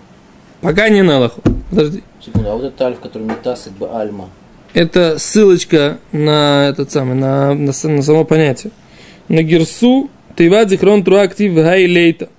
Пока 0.63 0.87
не 0.87 1.03
на 1.03 1.17
Аллаху. 1.17 1.41
Подожди. 1.69 2.03
Секунду, 2.23 2.49
а 2.49 2.55
вот 2.55 2.63
этот 2.63 2.81
альф, 2.81 2.99
который 3.01 3.23
метас, 3.23 3.67
бы 3.67 3.89
альма. 3.89 4.29
Это 4.73 5.19
ссылочка 5.19 5.99
на 6.13 6.69
этот 6.69 6.89
самый, 6.89 7.15
на, 7.15 7.53
на, 7.53 7.73
на 7.83 8.01
само 8.01 8.23
понятие. 8.23 8.71
На 9.27 9.43
герсу 9.43 10.09
тейват 10.37 10.69
зихрон 10.69 11.03
труа 11.03 11.23
актив 11.23 11.53
гай 11.53 11.85
лейта. 11.85 12.29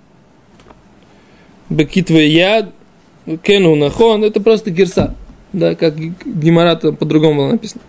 Бекитве 1.69 2.29
яд, 2.29 2.71
кену 3.43 3.77
нахон, 3.77 4.25
это 4.25 4.41
просто 4.41 4.71
герса. 4.71 5.15
Да, 5.53 5.75
как 5.75 5.95
Гимара 5.97 6.77
там 6.77 6.97
по-другому 6.97 7.43
было 7.43 7.53
написано. 7.53 7.83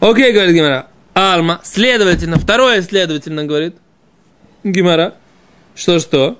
Окей, 0.00 0.32
говорит 0.32 0.54
Гимара. 0.54 0.88
Алма, 1.14 1.60
следовательно, 1.62 2.38
второе 2.38 2.82
следовательно, 2.82 3.44
говорит 3.44 3.76
Гимара. 4.64 5.14
Что-что? 5.74 6.38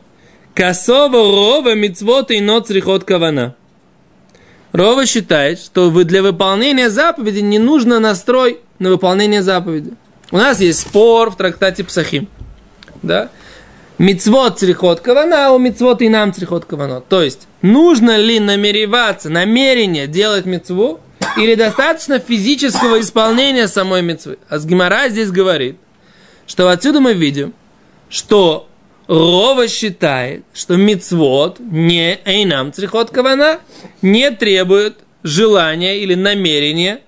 Косово 0.55 1.19
рова 1.19 1.75
мицвот 1.75 2.31
и 2.31 2.41
ноцрихот 2.41 3.05
кавана. 3.05 3.55
Рова 4.73 5.07
считает, 5.07 5.59
что 5.59 5.91
для 6.05 6.23
выполнения 6.23 6.91
заповеди 6.91 7.41
не 7.41 7.59
нужно 7.59 8.01
настрой 8.01 8.61
на 8.79 8.91
выполнение 8.91 9.43
заповеди. 9.43 9.93
У 10.31 10.37
нас 10.37 10.61
есть 10.61 10.81
спор 10.81 11.31
в 11.31 11.37
трактате 11.37 11.85
Псахим. 11.85 12.29
Да? 13.03 13.31
Мицвод 13.99 14.59
црихот 14.59 15.01
кавана, 15.01 15.49
а 15.49 15.53
у 15.53 15.59
мицвод 15.59 16.03
и 16.03 16.09
нам 16.09 16.33
црихот 16.33 16.65
кавано. 16.65 17.01
То 17.01 17.23
есть, 17.23 17.47
нужно 17.61 18.17
ли 18.17 18.41
намереваться, 18.41 19.31
намерение 19.31 20.07
делать 20.07 20.47
мицву, 20.47 21.01
или 21.37 21.55
достаточно 21.55 22.19
физического 22.19 23.01
исполнения 23.01 23.69
самой 23.69 24.03
мицвы? 24.03 24.39
А 24.49 24.59
с 24.59 24.67
Гимара 24.67 25.09
здесь 25.09 25.31
говорит, 25.31 25.77
что 26.47 26.69
отсюда 26.69 27.01
мы 27.01 27.15
видим, 27.15 27.55
что 28.09 28.69
Рова 29.13 29.69
считает, 29.69 30.43
что 30.55 30.77
мицвод 30.77 31.59
не 31.61 32.19
эйнам 32.25 32.73
црихот 32.73 33.11
кавана 33.11 33.59
не 34.01 34.31
требует 34.31 34.97
желания 35.23 35.99
или 35.99 36.15
намерения 36.15 37.01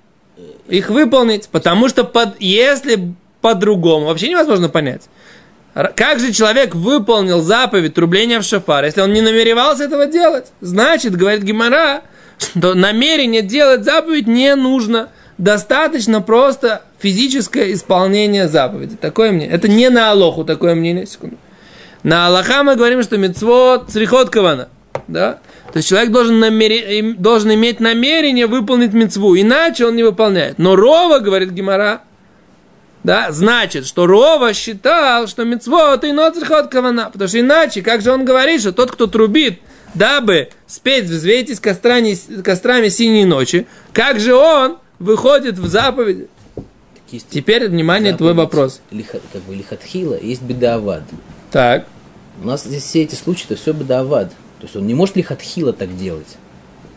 их 0.69 0.91
выполнить, 0.91 1.49
потому 1.49 1.89
что 1.89 2.05
под, 2.05 2.39
если 2.41 3.15
по-другому, 3.41 4.07
вообще 4.07 4.29
невозможно 4.29 4.69
понять. 4.69 5.09
Как 5.97 6.21
же 6.21 6.35
человек 6.35 6.75
выполнил 6.75 7.41
заповедь 7.41 7.95
трубления 7.95 8.39
в 8.39 8.45
шафар, 8.45 8.85
если 8.85 9.01
он 9.01 9.15
не 9.15 9.23
намеревался 9.23 9.85
этого 9.85 10.05
делать? 10.05 10.49
Значит, 10.61 11.17
говорит 11.17 11.43
Гимара, 11.43 12.03
что 12.37 12.75
намерение 12.75 13.41
делать 13.41 13.83
заповедь 13.83 14.27
не 14.27 14.55
нужно. 14.57 15.09
Достаточно 15.39 16.21
просто 16.21 16.83
физическое 16.99 17.73
исполнение 17.73 18.47
заповеди. 18.47 18.97
Такое 18.97 19.33
мнение. 19.33 19.55
Это 19.55 19.69
не 19.69 19.89
на 19.89 20.11
Алоху 20.11 20.45
такое 20.45 20.75
мнение. 20.75 21.07
Секунду. 21.07 21.39
На 22.05 22.27
Аллаха 22.29 22.63
мы 22.63 22.77
говорим, 22.77 23.03
что 23.03 23.17
мецвод 23.19 23.89
црихот 23.91 24.31
кавана. 24.31 24.69
Да? 25.09 25.39
То 25.73 25.79
есть 25.79 25.89
человек 25.89 26.13
должен, 26.13 26.43
им- 26.45 27.17
должен 27.17 27.53
иметь 27.55 27.81
намерение 27.81 28.47
выполнить 28.47 28.93
мецву, 28.93 29.37
иначе 29.37 29.87
он 29.87 29.97
не 29.97 30.03
выполняет. 30.05 30.59
Но 30.59 30.77
Рова, 30.77 31.19
говорит 31.19 31.51
Гимара, 31.51 32.03
да, 33.03 33.33
значит, 33.33 33.87
что 33.87 34.07
Рова 34.07 34.53
считал, 34.55 35.27
что 35.27 35.45
мецвод 35.45 36.05
и 36.05 36.13
ноцрихот 36.13 36.69
кавана. 36.69 37.11
Потому 37.13 37.29
что 37.29 37.41
иначе, 37.41 37.83
как 37.83 38.01
же 38.03 38.13
он 38.13 38.25
говорит, 38.25 38.61
что 38.61 38.73
тот, 38.73 38.93
кто 38.93 39.07
трубит, 39.07 39.59
дабы 39.95 40.51
спеть 40.67 41.05
«Взвейтесь 41.05 41.59
кострами, 41.61 42.17
кострами 42.43 42.89
синей 42.89 43.25
ночи», 43.25 43.67
как 43.93 44.21
же 44.21 44.35
он 44.35 44.77
выходит 44.99 45.59
в 45.59 45.67
заповеди? 45.67 46.29
Есть 47.11 47.29
Теперь, 47.31 47.69
внимание, 47.69 48.15
твой 48.17 48.31
заповедь 48.31 48.45
вопрос. 48.53 48.81
лиха- 48.91 49.21
как 49.33 49.43
бы 49.43 49.55
лихатхила, 49.55 50.19
есть 50.21 50.43
бедавад. 50.43 51.03
Так, 51.53 51.87
У 52.43 52.47
нас 52.47 52.65
здесь 52.65 52.83
все 52.83 53.03
эти 53.03 53.15
случаи, 53.15 53.45
это 53.47 53.57
все 53.57 53.73
бедавад. 53.73 54.31
То 54.31 54.65
есть 54.65 54.77
он 54.77 54.87
не 54.87 54.95
может 54.95 55.17
лихатхила 55.17 55.73
так 55.73 55.97
делать. 55.97 56.37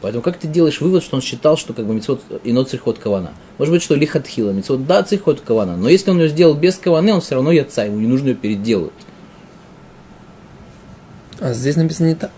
Поэтому 0.02 0.22
как 0.22 0.38
ты 0.38 0.48
делаешь 0.48 0.80
вывод, 0.80 1.04
что 1.04 1.16
он 1.16 1.22
считал, 1.22 1.58
что 1.58 1.74
как 1.74 1.86
бы 1.86 1.94
мецвод 1.94 2.22
ино 2.44 2.64
црихот 2.64 3.00
кавана? 3.00 3.32
Может 3.58 3.74
быть, 3.74 3.82
что 3.82 3.96
лихатхила, 3.96 4.52
мецвод 4.52 4.86
да 4.86 5.02
црихот 5.02 5.42
кавана, 5.42 5.76
но 5.76 5.90
если 5.90 6.12
он 6.12 6.20
ее 6.20 6.30
сделал 6.30 6.54
без 6.54 6.76
каваны, 6.76 7.14
он 7.14 7.22
все 7.22 7.36
равно 7.36 7.52
яца, 7.52 7.84
ему 7.84 8.00
не 8.00 8.08
нужно 8.08 8.30
ее 8.30 8.36
переделывать. 8.36 8.94
А 11.40 11.54
здесь 11.54 11.76
написано 11.76 12.08
не 12.08 12.16
так. 12.16 12.32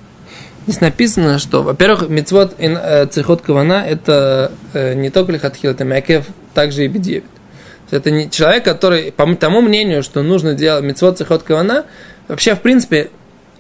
Здесь 0.67 0.81
написано, 0.81 1.39
что, 1.39 1.63
во-первых, 1.63 2.09
мецвод 2.09 2.55
э, 2.59 3.07
цехот 3.07 3.41
кавана 3.41 3.85
это 3.85 4.51
э, 4.73 4.93
не 4.93 5.09
только 5.09 5.33
лихатхил, 5.33 5.71
это 5.71 5.83
мякев, 5.83 6.27
также 6.53 6.85
и 6.85 6.87
бедевит. 6.87 7.25
Это 7.91 8.11
не 8.11 8.29
человек, 8.29 8.63
который, 8.63 9.11
по 9.11 9.35
тому 9.35 9.61
мнению, 9.61 10.03
что 10.03 10.21
нужно 10.21 10.53
делать 10.53 10.83
мецвод 10.83 11.17
цехот 11.17 11.43
кавана, 11.43 11.85
вообще, 12.29 12.55
в 12.55 12.61
принципе, 12.61 13.11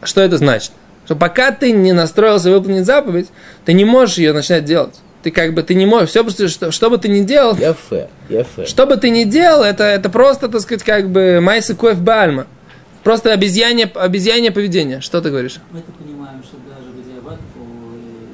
что 0.01 0.21
это 0.21 0.37
значит? 0.37 0.71
Что 1.05 1.15
пока 1.15 1.51
ты 1.51 1.71
не 1.71 1.91
настроился 1.91 2.51
выполнить 2.51 2.85
заповедь, 2.85 3.27
ты 3.65 3.73
не 3.73 3.83
можешь 3.83 4.17
ее 4.17 4.31
начинать 4.31 4.63
делать. 4.63 4.95
Ты 5.23 5.31
как 5.31 5.53
бы, 5.53 5.63
ты 5.63 5.73
не 5.73 5.85
можешь, 5.85 6.11
все, 6.11 6.47
что, 6.47 6.71
что 6.71 6.89
бы 6.89 6.97
ты 6.97 7.09
ни 7.09 7.21
делал, 7.21 7.57
Яфе, 7.57 8.09
яфе. 8.29 8.65
что 8.65 8.85
бы 8.85 8.95
ты 8.95 9.09
ни 9.09 9.25
делал, 9.25 9.63
это, 9.63 9.83
это 9.83 10.09
просто, 10.09 10.47
так 10.47 10.61
сказать, 10.61 10.83
как 10.83 11.09
бы 11.09 11.41
майса 11.41 11.75
коев 11.75 11.99
бальма. 11.99 12.47
Просто 13.03 13.33
обезьянье, 13.33 13.91
обезьянье 13.95 14.51
поведение. 14.51 15.01
Что 15.01 15.19
ты 15.19 15.29
говоришь? 15.29 15.57
Мы 15.71 15.79
это 15.79 15.91
понимаем, 15.91 16.41
что 16.43 16.55
даже 16.67 16.89
Бадиават, 16.91 17.39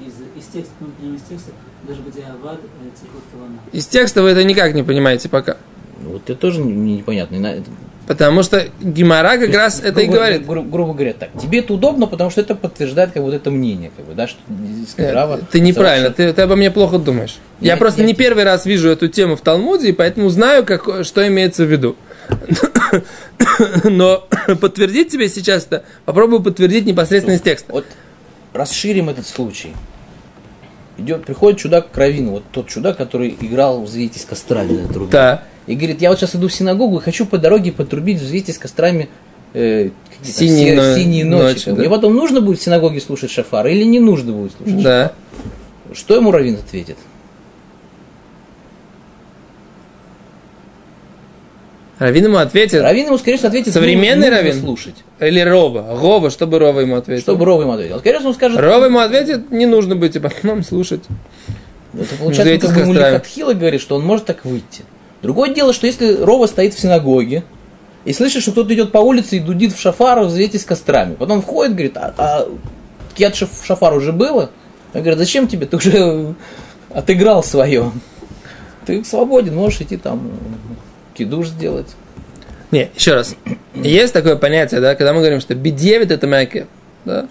из, 0.06 0.44
из 0.44 0.48
текста, 0.52 0.74
мы 0.80 0.88
понимаем 0.92 1.16
из 1.16 1.22
текста, 1.24 1.52
даже 1.88 2.02
цикл 2.02 3.18
Кавана. 3.32 3.60
Из 3.72 3.88
текста 3.88 4.22
вы 4.22 4.30
это 4.30 4.44
никак 4.44 4.74
не 4.74 4.84
понимаете 4.84 5.30
пока. 5.30 5.58
Ну, 6.02 6.14
Вот 6.14 6.30
это 6.30 6.40
тоже 6.40 6.62
непонятно. 6.62 7.64
И 8.06 8.08
Потому 8.08 8.44
что 8.44 8.68
Гимара 8.82 9.38
как 9.38 9.54
раз 9.56 9.80
это 9.84 10.00
и 10.02 10.06
грубо- 10.06 10.18
говорит. 10.18 10.46
гру- 10.46 10.62
грубо 10.64 10.94
говоря, 10.94 11.14
так, 11.14 11.30
тебе 11.42 11.60
это 11.60 11.74
удобно, 11.74 12.06
потому 12.06 12.30
что 12.30 12.42
это 12.42 12.54
подтверждает 12.54 13.12
как 13.14 13.24
вот 13.24 13.34
это 13.34 13.50
мнение, 13.50 13.92
как 13.96 14.06
бы, 14.06 14.14
да, 14.14 14.28
что 14.28 14.38
здесь 14.48 14.94
Э, 14.98 15.38
Ты 15.52 15.60
неправильно, 15.60 16.12
ты, 16.12 16.32
ты 16.32 16.42
обо 16.44 16.56
мне 16.56 16.70
плохо 16.70 17.00
думаешь. 17.00 17.38
Я 17.60 17.74
Нет, 17.74 17.80
просто 17.80 18.02
нет. 18.02 18.10
не 18.10 18.14
первый 18.14 18.44
раз 18.44 18.66
вижу 18.68 18.90
эту 18.90 19.08
тему 19.08 19.36
в 19.36 19.42
Талмуде, 19.42 19.90
и 19.90 19.92
поэтому 19.92 20.30
знаю, 20.30 20.66
как, 20.66 21.04
что 21.04 21.28
имеется 21.28 21.64
в 21.66 21.72
виду. 21.72 21.96
Но 23.84 24.28
подтвердить 24.62 25.10
тебе 25.12 25.28
сейчас 25.30 25.66
это, 25.66 25.84
попробую 26.06 26.42
подтвердить 26.42 26.86
непосредственно 26.86 27.36
из 27.36 27.42
текста. 27.42 27.72
Вот 27.72 27.86
расширим 28.54 29.10
этот 29.10 29.28
случай. 29.28 29.74
Идет, 30.98 31.26
приходит 31.26 31.60
чудак 31.60 31.92
к 31.92 31.98
Равину, 31.98 32.32
вот 32.32 32.44
тот 32.52 32.68
чудак, 32.68 32.96
который 32.98 33.36
играл 33.42 33.82
«Взвейтесь 33.84 34.24
кострами» 34.24 34.82
на 34.82 34.88
трубе. 34.94 35.12
Да. 35.12 35.44
И 35.68 35.76
говорит, 35.76 36.02
я 36.02 36.10
вот 36.10 36.20
сейчас 36.20 36.36
иду 36.36 36.48
в 36.48 36.54
синагогу 36.54 37.00
и 37.00 37.02
хочу 37.02 37.26
по 37.26 37.38
дороге 37.38 37.72
потрубить 37.72 38.22
«Взвейтесь 38.22 38.58
кострами» 38.58 39.10
э, 39.54 39.90
там 39.90 40.26
Синие 40.26 40.76
се- 40.76 40.76
но- 40.82 40.96
синие 40.96 41.26
ночи. 41.26 41.44
ночи, 41.54 41.66
да. 41.72 41.76
Мне 41.76 41.90
потом 41.90 42.14
нужно 42.16 42.40
будет 42.42 42.60
в 42.60 42.64
синагоге 42.64 43.00
слушать 43.02 43.32
шафар 43.32 43.68
или 43.68 43.84
не 43.84 44.00
нужно 44.00 44.32
будет 44.34 44.52
слушать 44.58 44.82
Да. 44.84 45.04
шафар? 45.04 45.96
Что 45.96 46.16
ему 46.16 46.32
Равин 46.32 46.56
ответит? 46.56 46.98
Равин 51.98 52.26
ему 52.26 52.38
ответит, 52.38 52.82
Равин 52.82 53.06
ему, 53.08 53.18
скорее 53.18 53.38
всего, 53.38 53.48
ответит, 53.48 53.74
Современный 53.74 54.28
нужно 54.30 54.36
раввин? 54.38 54.60
слушать. 54.62 54.96
или 55.20 55.40
Рова. 55.40 55.98
Рова, 56.00 56.30
чтобы 56.30 56.60
Рова 56.60 56.82
ему 56.82 56.98
ответил. 56.98 57.22
Чтобы 57.22 57.46
Рова 57.46 57.62
ему 57.62 57.72
ответил. 57.72 58.00
Скорее 58.00 58.18
всего, 58.18 58.30
он 58.30 58.36
скажет, 58.36 58.60
Рова 58.60 58.86
ему 58.86 59.00
ответит, 59.00 59.50
не 59.52 59.66
нужно 59.66 59.96
быть 59.96 60.20
потом 60.22 60.64
слушать. 60.64 61.04
это 61.94 62.16
получается, 62.16 62.26
он 62.26 62.34
Встретить 62.34 62.62
как 62.62 62.88
бы. 62.88 62.94
Лихатхила 62.94 63.54
говорит, 63.54 63.80
что 63.82 63.96
он 63.96 64.06
может 64.06 64.26
так 64.26 64.44
выйти. 64.44 64.84
Другое 65.22 65.54
дело, 65.54 65.72
что 65.72 65.88
если 65.88 66.16
Рова 66.22 66.48
стоит 66.48 66.74
в 66.74 66.80
синагоге, 66.80 67.44
и 68.04 68.14
слышит, 68.14 68.42
что 68.44 68.52
кто-то 68.52 68.74
идет 68.74 68.92
по 68.92 68.98
улице 69.00 69.38
и 69.38 69.40
дудит 69.40 69.74
в 69.74 69.80
шафар, 69.80 70.28
встретитесь 70.28 70.66
кострами. 70.66 71.16
Потом 71.16 71.42
входит, 71.42 71.72
говорит, 71.74 71.98
а, 71.98 72.14
а 72.18 72.48
кият 73.16 73.34
шаф- 73.36 73.66
шафар 73.66 73.94
уже 73.96 74.12
было? 74.12 74.52
Он 74.94 75.02
говорит, 75.02 75.18
зачем 75.18 75.48
тебе? 75.48 75.66
Ты 75.66 75.78
уже 75.78 76.36
отыграл 76.94 77.42
свое. 77.42 77.92
Ты 78.86 79.04
свободен, 79.04 79.56
можешь 79.56 79.82
идти 79.82 79.98
там 79.98 80.30
кидуш 81.16 81.48
сделать. 81.48 81.96
Не, 82.72 82.90
еще 82.96 83.14
раз. 83.14 83.36
Есть 83.74 84.14
такое 84.14 84.36
понятие, 84.36 84.82
да, 84.82 84.96
когда 84.96 85.14
мы 85.14 85.20
говорим, 85.20 85.40
что 85.40 85.56
бедевит 85.56 86.12
это 86.12 86.28
мякер, 86.28 86.68
да? 87.06 87.28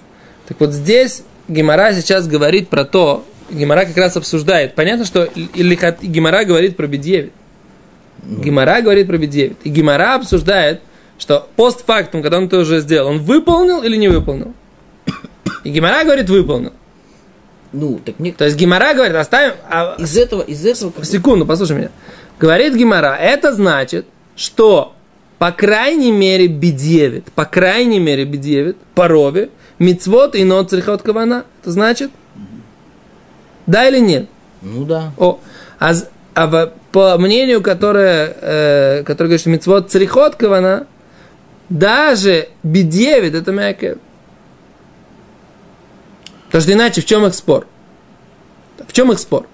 Так 0.49 0.61
вот 0.61 0.73
здесь 0.73 1.23
Гемора 1.49 1.93
сейчас 1.93 2.27
говорит 2.27 2.69
про 2.69 2.85
то, 2.85 3.25
Гемора 3.51 3.85
как 3.85 3.97
раз 3.97 4.17
обсуждает. 4.17 4.75
Понятно, 4.75 5.05
что 5.05 5.29
Гемора 5.35 6.45
говорит 6.45 6.77
про 6.77 6.87
бедевит. 6.87 7.33
Гемора 8.23 8.81
говорит 8.81 9.07
про 9.07 9.19
бедевит. 9.19 9.59
И 9.65 9.71
Гемора 9.71 10.15
обсуждает, 10.15 10.81
что 11.19 11.49
постфактум, 11.57 12.23
когда 12.23 12.39
он 12.39 12.47
это 12.47 12.59
уже 12.59 12.81
сделал, 12.81 13.09
он 13.09 13.19
выполнил 13.19 13.83
или 13.83 13.97
не 13.97 14.09
выполнил? 14.09 14.55
И 15.63 15.71
Гемора 15.71 16.05
говорит, 16.05 16.29
выполнил. 16.29 16.73
Ну, 17.73 18.01
так 18.05 18.19
мне 18.21 18.33
То 18.33 18.45
есть 18.45 18.57
Гемора 18.57 18.95
говорит, 18.95 19.17
оставим... 19.17 19.55
а- 19.69 19.97
из 19.99 20.17
этого, 20.17 20.43
из 20.43 20.65
этого 20.65 20.93
Секунду, 21.05 21.45
послушай 21.45 21.77
меня. 21.77 21.91
Говорит 22.39 22.75
Гимара, 22.75 23.17
это 23.17 23.53
значит, 23.53 24.07
что 24.37 24.95
по 25.39 25.53
крайней 25.53 26.11
мере 26.11 26.47
бедевит, 26.47 27.33
по 27.33 27.45
крайней 27.45 27.99
мере 27.99 28.25
бедевит, 28.25 28.77
по 28.95 29.09
рове, 29.09 29.51
мицвод 29.79 30.35
и 30.35 30.45
нот 30.45 30.71
црихот 30.71 31.03
кавана. 31.03 31.45
Это 31.61 31.71
значит? 31.71 32.11
Да 33.67 33.89
или 33.89 33.99
нет? 33.99 34.29
Ну 34.63 34.85
да. 34.85 35.13
О, 35.19 35.41
а, 35.79 35.93
а 36.35 36.73
по 36.93 37.19
мнению, 37.19 37.63
которое, 37.63 38.37
э, 38.41 39.03
которое 39.05 39.29
говорит, 39.29 39.41
что 39.41 39.51
мицвод 39.51 39.91
црихот 39.91 40.37
кавана, 40.37 40.87
даже 41.69 42.49
бедевит 42.63 43.35
это 43.35 43.53
мягкое. 43.53 43.99
Потому 46.47 46.63
что 46.63 46.73
иначе 46.73 47.01
в 47.01 47.05
чем 47.05 47.27
их 47.27 47.35
спор? 47.35 47.67
В 48.87 48.93
чем 48.93 49.11
их 49.11 49.19
спор? 49.19 49.47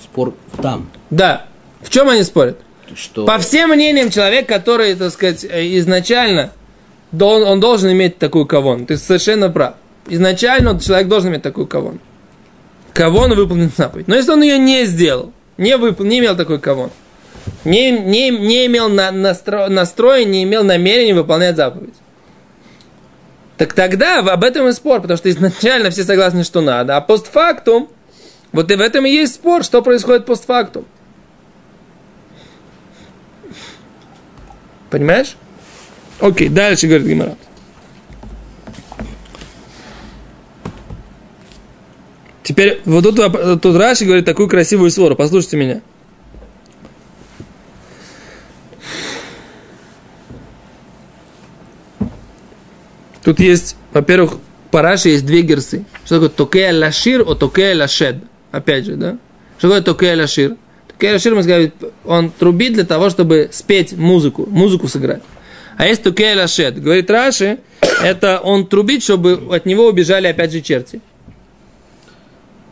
Спор 0.00 0.34
там. 0.62 0.88
Да. 1.10 1.46
В 1.86 1.90
чем 1.90 2.08
они 2.08 2.24
спорят? 2.24 2.58
Что 2.96 3.24
По 3.26 3.38
всем 3.38 3.70
мнениям, 3.70 4.10
человек, 4.10 4.48
который, 4.48 4.96
так 4.96 5.12
сказать, 5.12 5.44
э, 5.44 5.78
изначально, 5.78 6.50
дол- 7.12 7.44
он 7.44 7.60
должен 7.60 7.92
иметь 7.92 8.18
такую 8.18 8.44
кавон. 8.44 8.86
Ты 8.86 8.96
совершенно 8.96 9.50
прав. 9.50 9.74
Изначально 10.08 10.70
он- 10.70 10.80
человек 10.80 11.06
должен 11.06 11.30
иметь 11.30 11.42
такую 11.42 11.68
кавон. 11.68 12.00
Кавон 12.92 13.34
выполнит 13.34 13.70
заповедь. 13.76 14.08
Но 14.08 14.16
если 14.16 14.32
он 14.32 14.42
ее 14.42 14.58
не 14.58 14.84
сделал, 14.84 15.32
не, 15.58 15.76
выпол- 15.76 16.04
не 16.06 16.18
имел 16.18 16.34
такой 16.36 16.58
кавон, 16.58 16.90
не, 17.64 17.92
не, 17.92 18.30
не 18.30 18.66
имел 18.66 18.88
на, 18.88 19.12
настро, 19.12 19.68
настроя, 19.68 20.24
не 20.24 20.42
имел 20.42 20.64
намерения 20.64 21.14
выполнять 21.14 21.54
заповедь, 21.54 21.94
так 23.58 23.74
тогда 23.74 24.18
об 24.18 24.42
этом 24.42 24.66
и 24.66 24.72
спор, 24.72 25.00
потому 25.02 25.16
что 25.18 25.30
изначально 25.30 25.90
все 25.90 26.02
согласны, 26.02 26.42
что 26.42 26.60
надо, 26.62 26.96
а 26.96 27.00
постфактум, 27.00 27.88
вот 28.50 28.72
и 28.72 28.74
в 28.74 28.80
этом 28.80 29.06
и 29.06 29.10
есть 29.10 29.36
спор, 29.36 29.62
что 29.62 29.82
происходит 29.82 30.26
постфактум. 30.26 30.84
Понимаешь? 34.96 35.36
Окей, 36.20 36.48
дальше 36.48 36.86
говорит 36.86 37.06
Гимара. 37.06 37.36
Теперь 42.42 42.80
вот 42.86 43.02
тут, 43.02 43.60
тут 43.60 43.76
Раши 43.76 44.06
говорит 44.06 44.24
такую 44.24 44.48
красивую 44.48 44.90
свору. 44.90 45.14
Послушайте 45.14 45.58
меня. 45.58 45.82
Тут 53.22 53.38
есть, 53.38 53.76
во-первых, 53.92 54.38
по 54.70 54.80
Раши 54.80 55.10
есть 55.10 55.26
две 55.26 55.42
герсы. 55.42 55.84
Что 56.06 56.14
такое 56.14 56.30
токея 56.30 56.72
лашир, 56.72 57.20
о 57.20 57.34
токея 57.34 57.76
лашед. 57.76 58.24
Опять 58.50 58.86
же, 58.86 58.96
да? 58.96 59.18
Что 59.58 59.68
такое 59.68 59.82
токея 59.82 60.16
лашир? 60.16 60.56
Мы 61.00 61.18
сказали, 61.18 61.72
он 62.04 62.30
трубит 62.30 62.72
для 62.74 62.84
того, 62.84 63.10
чтобы 63.10 63.50
спеть 63.52 63.92
музыку, 63.92 64.46
музыку 64.48 64.88
сыграть. 64.88 65.22
А 65.76 65.86
есть 65.86 66.02
токея 66.02 66.36
лашед. 66.36 66.80
Говорит 66.80 67.10
Раши, 67.10 67.58
это 68.02 68.40
он 68.42 68.66
трубит, 68.66 69.02
чтобы 69.02 69.54
от 69.54 69.66
него 69.66 69.86
убежали 69.88 70.26
опять 70.26 70.52
же 70.52 70.62
черти. 70.62 71.00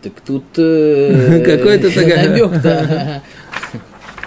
Так 0.02 0.12
тут 0.26 0.44
э, 0.56 1.42
Какой-то 1.46 1.88
намек-то. 1.88 3.22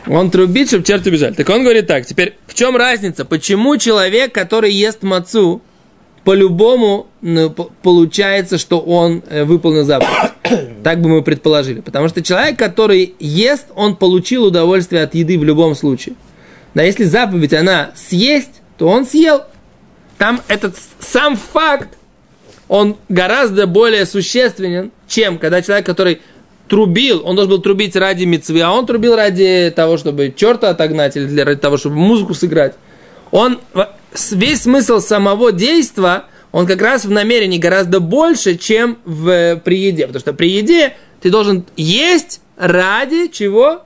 Он 0.07 0.31
трубит, 0.31 0.67
чтобы 0.69 0.83
черти 0.83 1.09
убежали. 1.09 1.33
Так 1.33 1.49
он 1.49 1.63
говорит 1.63 1.87
так, 1.87 2.05
теперь 2.05 2.35
в 2.47 2.53
чем 2.53 2.77
разница? 2.77 3.25
Почему 3.25 3.77
человек, 3.77 4.33
который 4.33 4.71
ест 4.71 5.03
мацу, 5.03 5.61
по-любому 6.23 7.07
ну, 7.21 7.49
получается, 7.49 8.57
что 8.57 8.79
он 8.79 9.23
э, 9.29 9.43
выполнил 9.43 9.83
заповедь? 9.83 10.31
Так 10.83 11.01
бы 11.01 11.09
мы 11.09 11.21
предположили. 11.21 11.81
Потому 11.81 12.07
что 12.07 12.21
человек, 12.21 12.57
который 12.57 13.15
ест, 13.19 13.67
он 13.75 13.95
получил 13.95 14.45
удовольствие 14.45 15.03
от 15.03 15.15
еды 15.15 15.37
в 15.37 15.43
любом 15.43 15.75
случае. 15.75 16.15
Да, 16.73 16.83
если 16.83 17.05
заповедь, 17.05 17.53
она 17.53 17.91
съесть, 17.95 18.61
то 18.77 18.87
он 18.87 19.05
съел. 19.05 19.43
Там 20.17 20.41
этот 20.47 20.75
сам 20.99 21.35
факт, 21.35 21.89
он 22.67 22.97
гораздо 23.09 23.67
более 23.67 24.05
существенен, 24.05 24.91
чем 25.07 25.37
когда 25.37 25.61
человек, 25.61 25.85
который 25.85 26.21
трубил, 26.67 27.21
он 27.25 27.35
должен 27.35 27.51
был 27.51 27.61
трубить 27.61 27.95
ради 27.95 28.25
мецвы, 28.25 28.61
а 28.61 28.71
он 28.71 28.85
трубил 28.85 29.15
ради 29.15 29.71
того, 29.75 29.97
чтобы 29.97 30.33
черта 30.35 30.69
отогнать 30.69 31.15
или 31.15 31.39
ради 31.39 31.59
того, 31.59 31.77
чтобы 31.77 31.95
музыку 31.95 32.33
сыграть. 32.33 32.75
Он, 33.31 33.59
весь 34.31 34.61
смысл 34.61 34.99
самого 34.99 35.51
действия, 35.51 36.23
он 36.57 36.65
как 36.65 36.81
раз 36.81 37.05
в 37.05 37.11
намерении 37.11 37.59
гораздо 37.59 37.99
больше, 37.99 38.57
чем 38.57 38.97
в, 39.05 39.29
э, 39.29 39.57
при 39.57 39.77
еде. 39.77 40.07
Потому 40.07 40.21
что 40.21 40.33
при 40.33 40.49
еде 40.49 40.95
ты 41.21 41.29
должен 41.29 41.67
есть 41.75 42.41
ради 42.57 43.27
чего? 43.27 43.83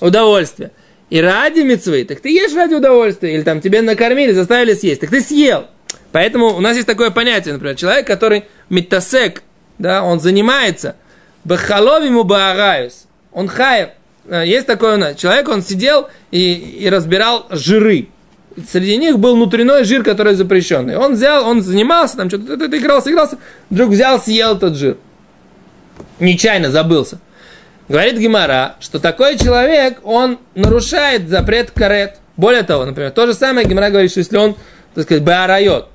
Удовольствия. 0.00 0.70
И 1.10 1.20
ради 1.20 1.62
мецвы. 1.62 2.04
Так 2.04 2.20
ты 2.20 2.28
ешь 2.28 2.54
ради 2.54 2.74
удовольствия. 2.74 3.34
Или 3.34 3.42
там 3.42 3.60
тебе 3.60 3.82
накормили, 3.82 4.30
заставили 4.30 4.74
съесть. 4.74 5.00
Так 5.00 5.10
ты 5.10 5.20
съел. 5.20 5.66
Поэтому 6.12 6.54
у 6.54 6.60
нас 6.60 6.76
есть 6.76 6.86
такое 6.86 7.10
понятие, 7.10 7.54
например, 7.54 7.74
человек, 7.74 8.06
который 8.06 8.44
метасек, 8.70 9.42
да, 9.80 10.04
он 10.04 10.20
занимается 10.20 10.94
бахаловиму 11.42 12.22
баараюс. 12.22 13.06
Он 13.32 13.48
хаев. 13.48 13.88
Э, 14.28 14.44
Есть 14.46 14.68
такой 14.68 14.94
у 14.94 14.98
нас 14.98 15.16
человек, 15.16 15.48
он 15.48 15.62
сидел 15.62 16.10
и, 16.30 16.54
и 16.78 16.88
разбирал 16.88 17.48
жиры. 17.50 18.06
Среди 18.70 18.96
них 18.96 19.18
был 19.18 19.36
внутренний 19.36 19.84
жир, 19.84 20.02
который 20.02 20.34
запрещенный. 20.34 20.96
Он 20.96 21.12
взял, 21.12 21.46
он 21.46 21.62
занимался, 21.62 22.16
там 22.16 22.28
что-то 22.28 22.54
это 22.54 22.78
игрался, 22.78 23.10
игрался, 23.10 23.38
вдруг 23.68 23.90
взял, 23.90 24.18
съел 24.18 24.56
этот 24.56 24.76
жир. 24.76 24.96
Нечаянно 26.20 26.70
забылся. 26.70 27.18
Говорит 27.88 28.18
Гимара, 28.18 28.76
что 28.80 28.98
такой 28.98 29.38
человек, 29.38 29.98
он 30.02 30.38
нарушает 30.54 31.28
запрет 31.28 31.70
карет. 31.70 32.16
Более 32.36 32.62
того, 32.62 32.84
например, 32.84 33.10
то 33.10 33.26
же 33.26 33.34
самое 33.34 33.66
Гимара 33.66 33.90
говорит, 33.90 34.10
что 34.10 34.20
если 34.20 34.36
он, 34.36 34.56
так 34.94 35.04
сказать, 35.04 35.22
баарайот, 35.22 35.88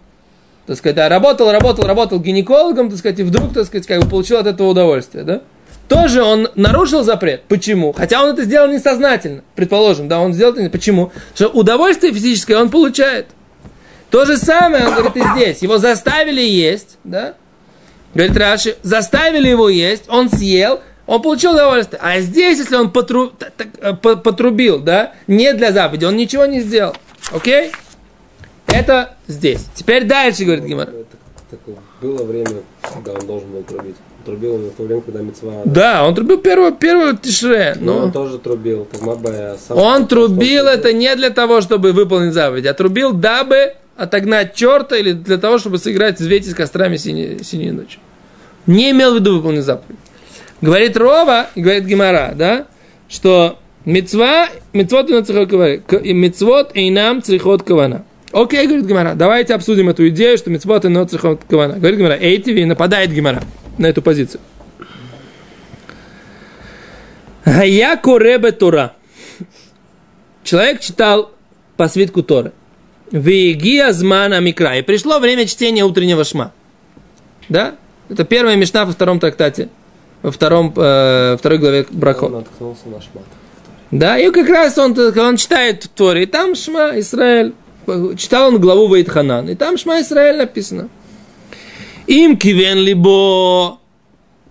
так 0.67 0.77
сказать, 0.77 0.97
работал, 1.09 1.51
работал, 1.51 1.85
работал 1.85 2.19
гинекологом, 2.19 2.89
так 2.89 2.99
сказать, 2.99 3.19
и 3.19 3.23
вдруг, 3.23 3.53
так 3.53 3.65
сказать, 3.65 3.87
как 3.87 4.01
бы 4.01 4.09
получил 4.09 4.37
от 4.37 4.47
этого 4.47 4.69
удовольствие, 4.69 5.23
да? 5.23 5.41
Тоже 5.91 6.23
он 6.23 6.47
нарушил 6.55 7.03
запрет. 7.03 7.43
Почему? 7.49 7.91
Хотя 7.91 8.23
он 8.23 8.29
это 8.29 8.45
сделал 8.45 8.69
несознательно. 8.71 9.43
Предположим, 9.55 10.07
да, 10.07 10.21
он 10.21 10.33
сделал 10.33 10.53
это 10.53 10.69
Почему? 10.69 11.11
Что 11.35 11.49
удовольствие 11.49 12.13
физическое 12.13 12.55
он 12.55 12.69
получает. 12.69 13.27
То 14.09 14.23
же 14.23 14.37
самое, 14.37 14.87
он 14.87 14.93
говорит, 14.95 15.17
и 15.17 15.23
здесь. 15.35 15.61
Его 15.61 15.79
заставили 15.79 16.39
есть, 16.39 16.97
да? 17.03 17.33
Говорит 18.13 18.37
Раши, 18.37 18.77
заставили 18.83 19.49
его 19.49 19.67
есть, 19.67 20.05
он 20.07 20.29
съел, 20.29 20.79
он 21.07 21.21
получил 21.21 21.51
удовольствие. 21.55 21.99
А 22.01 22.21
здесь, 22.21 22.59
если 22.59 22.77
он 22.77 22.87
потру- 22.87 23.33
т- 23.37 23.51
т- 23.57 23.67
э, 23.81 23.93
по- 23.93 24.15
потрубил, 24.15 24.79
да, 24.79 25.11
не 25.27 25.51
для 25.51 25.73
заповеди, 25.73 26.05
он 26.05 26.15
ничего 26.15 26.45
не 26.45 26.61
сделал. 26.61 26.95
Окей? 27.33 27.73
Это 28.67 29.15
здесь. 29.27 29.65
Теперь 29.75 30.05
дальше, 30.05 30.45
говорит 30.45 30.63
Гимар. 30.63 30.87
Было 32.01 32.23
время, 32.23 32.61
когда 32.81 33.11
он 33.11 33.27
должен 33.27 33.49
был 33.51 33.63
трубить. 33.63 33.97
Трубил 34.25 34.55
он 34.55 34.61
в 34.69 34.71
то 34.73 34.83
время, 34.83 35.01
когда 35.01 35.21
мецва. 35.21 35.53
Да, 35.65 36.05
он 36.07 36.15
трубил 36.15 36.37
первую, 36.37 36.73
первую 36.73 37.17
тишре. 37.17 37.75
Но 37.79 37.97
он 37.97 38.05
Но 38.07 38.11
тоже 38.11 38.37
трубил. 38.39 38.87
как 38.91 39.01
Мабе, 39.01 39.55
сам- 39.67 39.77
он 39.77 40.07
трубил 40.07 40.37
трубил. 40.37 40.65
это 40.67 40.93
не 40.93 41.15
для 41.15 41.29
того, 41.29 41.61
чтобы 41.61 41.91
выполнить 41.91 42.33
заповедь, 42.33 42.65
а 42.65 42.73
трубил, 42.73 43.13
дабы 43.13 43.73
отогнать 43.97 44.53
черта 44.55 44.97
или 44.97 45.11
для 45.13 45.37
того, 45.37 45.57
чтобы 45.57 45.77
сыграть 45.77 46.19
«Взвейте 46.19 46.49
с 46.49 46.53
кострами 46.53 46.97
синей, 46.97 47.43
синей 47.43 47.71
ночи». 47.71 47.99
Не 48.67 48.91
имел 48.91 49.13
в 49.13 49.15
виду 49.15 49.35
выполнить 49.35 49.63
заповедь. 49.63 49.97
Говорит 50.61 50.95
Рова, 50.97 51.47
и 51.55 51.61
говорит 51.61 51.85
Гимара, 51.85 52.33
да, 52.35 52.65
что 53.09 53.57
Мецва, 53.85 54.47
мецвот 54.73 55.09
и 55.09 55.45
кавана. 55.47 55.73
И 56.03 56.13
Мецвот 56.13 56.71
и 56.75 56.89
нам 56.91 57.23
црихот 57.23 57.63
кавана. 57.63 58.05
Окей, 58.31 58.65
говорит 58.67 58.85
Гимара, 58.85 59.13
давайте 59.15 59.55
обсудим 59.55 59.89
эту 59.89 60.07
идею, 60.09 60.37
что 60.37 60.49
мецвот 60.51 60.85
и 60.85 60.87
но 60.87 61.03
црихот 61.03 61.41
кавана. 61.49 61.73
Говорит 61.73 61.97
Гимара, 61.97 62.13
Эйтиви 62.17 62.63
нападает 62.63 63.11
Гимара 63.11 63.41
на 63.77 63.87
эту 63.87 64.01
позицию. 64.01 64.41
Я 67.45 67.95
коребе 67.97 68.51
Тора. 68.51 68.93
Человек 70.43 70.79
читал 70.79 71.31
по 71.77 71.87
свитку 71.87 72.23
Торы. 72.23 72.51
Вегия 73.11 73.91
змана 73.91 74.39
микра. 74.39 74.77
И 74.77 74.81
пришло 74.81 75.19
время 75.19 75.45
чтения 75.45 75.83
утреннего 75.83 76.23
шма. 76.23 76.51
Да? 77.49 77.75
Это 78.09 78.23
первая 78.23 78.55
мешна 78.55 78.85
во 78.85 78.91
втором 78.91 79.19
трактате. 79.19 79.69
Во 80.21 80.31
втором, 80.31 80.73
э, 80.75 81.35
второй 81.39 81.57
главе 81.57 81.85
Он 81.89 81.99
Брахот. 81.99 82.31
наткнулся 82.31 82.87
на 82.87 83.01
шмат. 83.01 83.23
Да, 83.89 84.17
и 84.17 84.31
как 84.31 84.47
раз 84.47 84.77
он, 84.77 84.95
он 84.97 85.37
читает 85.37 85.89
Торе, 85.95 86.23
и 86.23 86.25
там 86.25 86.55
Шма 86.55 86.99
Израиль. 86.99 87.53
Читал 88.17 88.49
он 88.49 88.61
главу 88.61 88.87
Ваидханан, 88.87 89.49
и 89.49 89.55
там 89.55 89.77
Шма 89.77 89.99
Израиль 90.01 90.37
написано. 90.37 90.87
Им 92.11 92.35
кивен 92.35 92.77
либо, 92.77 93.79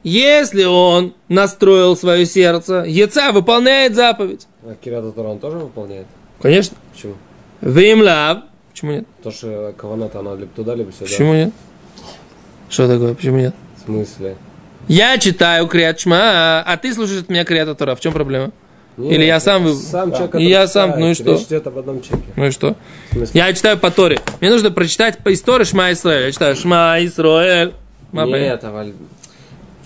если 0.02 0.64
он 0.64 1.12
настроил 1.28 1.94
свое 1.94 2.24
сердце, 2.24 2.84
Еца 2.88 3.32
выполняет 3.32 3.94
заповедь. 3.94 4.46
А 4.64 4.74
Кирата 4.82 5.12
Тора 5.12 5.28
он 5.28 5.38
тоже 5.40 5.58
выполняет? 5.58 6.06
Конечно. 6.40 6.78
Почему? 6.90 7.16
Вим 7.60 8.00
лав. 8.00 8.44
Почему 8.70 8.92
нет? 8.92 9.06
То, 9.22 9.30
что 9.30 9.74
каваната, 9.76 10.20
она 10.20 10.36
либо 10.36 10.50
туда, 10.56 10.74
либо 10.74 10.90
сюда. 10.90 11.04
Почему 11.04 11.34
нет? 11.34 11.52
Что 12.70 12.88
такое? 12.88 13.14
Почему 13.14 13.36
нет? 13.36 13.54
В 13.76 13.84
смысле? 13.84 14.38
Я 14.88 15.18
читаю 15.18 15.66
Криат 15.66 16.00
а 16.06 16.78
ты 16.80 16.94
слушаешь 16.94 17.20
от 17.20 17.28
меня 17.28 17.44
Криат. 17.44 17.78
В 17.78 18.00
чем 18.00 18.14
проблема? 18.14 18.52
Нет, 18.96 19.12
Или 19.12 19.24
я 19.24 19.40
сам 19.40 19.72
Сам 19.74 20.10
человек, 20.10 20.28
И 20.30 20.32
который 20.32 20.46
я 20.48 20.66
сам, 20.66 20.90
читает. 20.90 21.04
ну 21.04 21.10
и 21.10 21.14
что? 21.14 21.32
Речь 21.32 21.46
идет 21.46 21.66
об 21.66 21.78
одном 21.78 22.02
человеке. 22.02 22.28
Ну 22.36 22.46
и 22.46 22.50
что? 22.50 22.76
Я 23.32 23.52
читаю 23.54 23.78
по 23.78 23.90
Торе. 23.90 24.20
Мне 24.40 24.50
нужно 24.50 24.70
прочитать 24.70 25.18
по 25.18 25.32
истории 25.32 25.64
Шма 25.64 25.92
Исраэль. 25.92 26.26
Я 26.26 26.32
читаю 26.32 26.56
Шма 26.56 26.96
Исраэль. 27.00 27.72
Нет, 28.12 28.64
Аваль, 28.64 28.92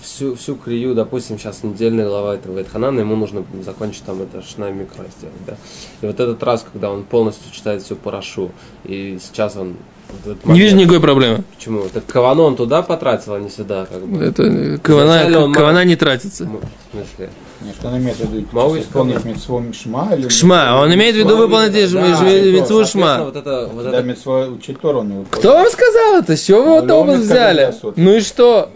всю, 0.02 0.34
всю 0.34 0.56
крию, 0.56 0.94
допустим, 0.94 1.38
сейчас 1.38 1.62
недельная 1.62 2.06
глава 2.06 2.34
этого 2.34 2.58
Ветханана, 2.58 3.00
ему 3.00 3.16
нужно 3.16 3.44
закончить 3.62 4.02
там 4.04 4.22
это 4.22 4.42
Шна 4.42 4.70
Микро 4.70 5.04
сделать, 5.18 5.36
да. 5.46 5.56
И 6.00 6.06
вот 6.06 6.18
этот 6.20 6.42
раз, 6.42 6.64
когда 6.72 6.90
он 6.90 7.04
полностью 7.04 7.52
читает 7.52 7.82
всю 7.82 7.96
парашу, 7.96 8.50
и 8.84 9.18
сейчас 9.22 9.56
он... 9.56 9.76
этот 10.24 10.44
Не 10.46 10.58
вижу 10.60 10.74
момент- 10.76 10.80
никакой 10.90 11.00
проблемы. 11.00 11.44
Почему? 11.56 11.82
Так 11.92 12.06
Кавану 12.06 12.44
он 12.44 12.56
туда 12.56 12.82
потратил, 12.82 13.34
а 13.34 13.40
не 13.40 13.50
сюда, 13.50 13.86
как 13.90 14.02
бы. 14.06 14.24
Это 14.24 14.78
кавана, 14.82 15.50
кавана 15.52 15.80
мог- 15.80 15.86
не 15.88 15.96
тратится. 15.96 16.44
Ну, 16.44 16.60
В 16.60 16.96
смысле? 16.96 17.30
Нет, 17.64 17.76
он 17.82 17.96
имеет 17.98 18.16
в 18.16 18.32
виду? 18.32 18.46
Могу 18.52 18.74
Сейчас 18.76 18.86
исполнить 18.86 19.24
митцву 19.24 19.64
Шма 19.72 20.10
или... 20.14 20.28
Шма. 20.28 20.80
Он 20.80 20.92
имеет 20.94 21.14
в 21.14 21.18
виду 21.18 21.36
выполнить 21.36 21.72
Да, 21.72 21.80
митцву 21.80 21.98
соответственно, 22.16 22.86
Шма. 22.86 23.24
Вот 23.24 23.36
это, 23.36 23.70
вот 23.72 23.82
Когда 23.84 23.98
это 23.98 24.06
митцва 24.06 24.46
учить 24.48 24.80
Тору, 24.80 25.00
он 25.00 25.08
не 25.08 25.14
выполняет. 25.16 25.38
Кто 25.38 25.54
вам 25.54 25.70
сказал 25.70 26.16
это? 26.18 26.36
С 26.36 26.42
чего 26.44 26.62
вы 26.62 26.82
Ну, 26.82 26.96
оба 26.96 27.12
взяли? 27.12 27.72
Ну 27.96 28.16
и 28.16 28.20
что? 28.20 28.70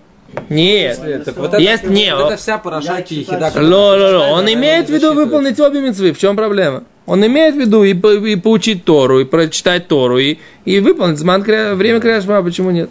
Нет. 0.48 1.24
Так 1.24 1.36
вот 1.36 1.48
это, 1.54 1.58
Есть- 1.58 1.84
не, 1.84 2.14
вот 2.14 2.26
это 2.26 2.36
вся 2.36 2.58
параша 2.58 3.02
Кихида. 3.02 3.52
Ло, 3.56 3.96
ло, 3.96 4.18
ло. 4.18 4.26
Он 4.38 4.52
имеет 4.52 4.88
в 4.88 4.92
виду 4.92 5.14
выполнить 5.14 5.58
обе 5.60 5.80
митцвы. 5.80 6.12
В 6.12 6.18
чем 6.18 6.36
проблема? 6.36 6.84
Он 7.06 7.24
имеет 7.24 7.54
в 7.54 7.58
виду 7.58 7.84
и, 7.84 7.94
по- 7.94 8.12
и 8.12 8.36
поучить 8.36 8.84
Тору, 8.84 9.20
и 9.20 9.24
прочитать 9.24 9.88
Тору, 9.88 10.18
и, 10.18 10.36
и 10.66 10.80
выполнить 10.80 11.18
зман 11.18 11.42
время 11.42 12.00
Кряшма, 12.00 12.42
почему 12.42 12.70
нет? 12.70 12.90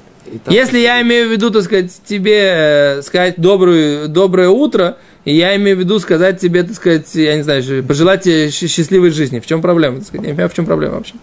Если 0.50 0.80
я 0.80 1.02
имею 1.02 1.30
в 1.30 1.32
виду, 1.32 1.52
так 1.52 1.64
сказать, 1.64 1.92
тебе 2.06 2.52
э, 2.54 3.02
сказать 3.04 3.36
добрую, 3.38 4.10
доброе 4.10 4.50
утро, 4.50 4.98
и 5.28 5.34
я 5.34 5.58
имею 5.58 5.76
в 5.76 5.80
виду 5.82 6.00
сказать 6.00 6.40
тебе, 6.40 6.64
так 6.64 6.74
сказать, 6.74 7.14
я 7.16 7.36
не 7.36 7.42
знаю, 7.42 7.84
пожелать 7.84 8.24
тебе 8.24 8.50
счастливой 8.50 9.10
жизни, 9.10 9.42
в 9.42 9.46
чем 9.46 9.62
проблема? 9.62 9.98
Так 9.98 10.08
сказать? 10.08 10.24
Я 10.24 10.32
не 10.32 10.36
понимаю, 10.36 10.50
в 10.50 10.54
чем 10.54 10.66
проблема 10.66 10.96
вообще. 10.96 11.16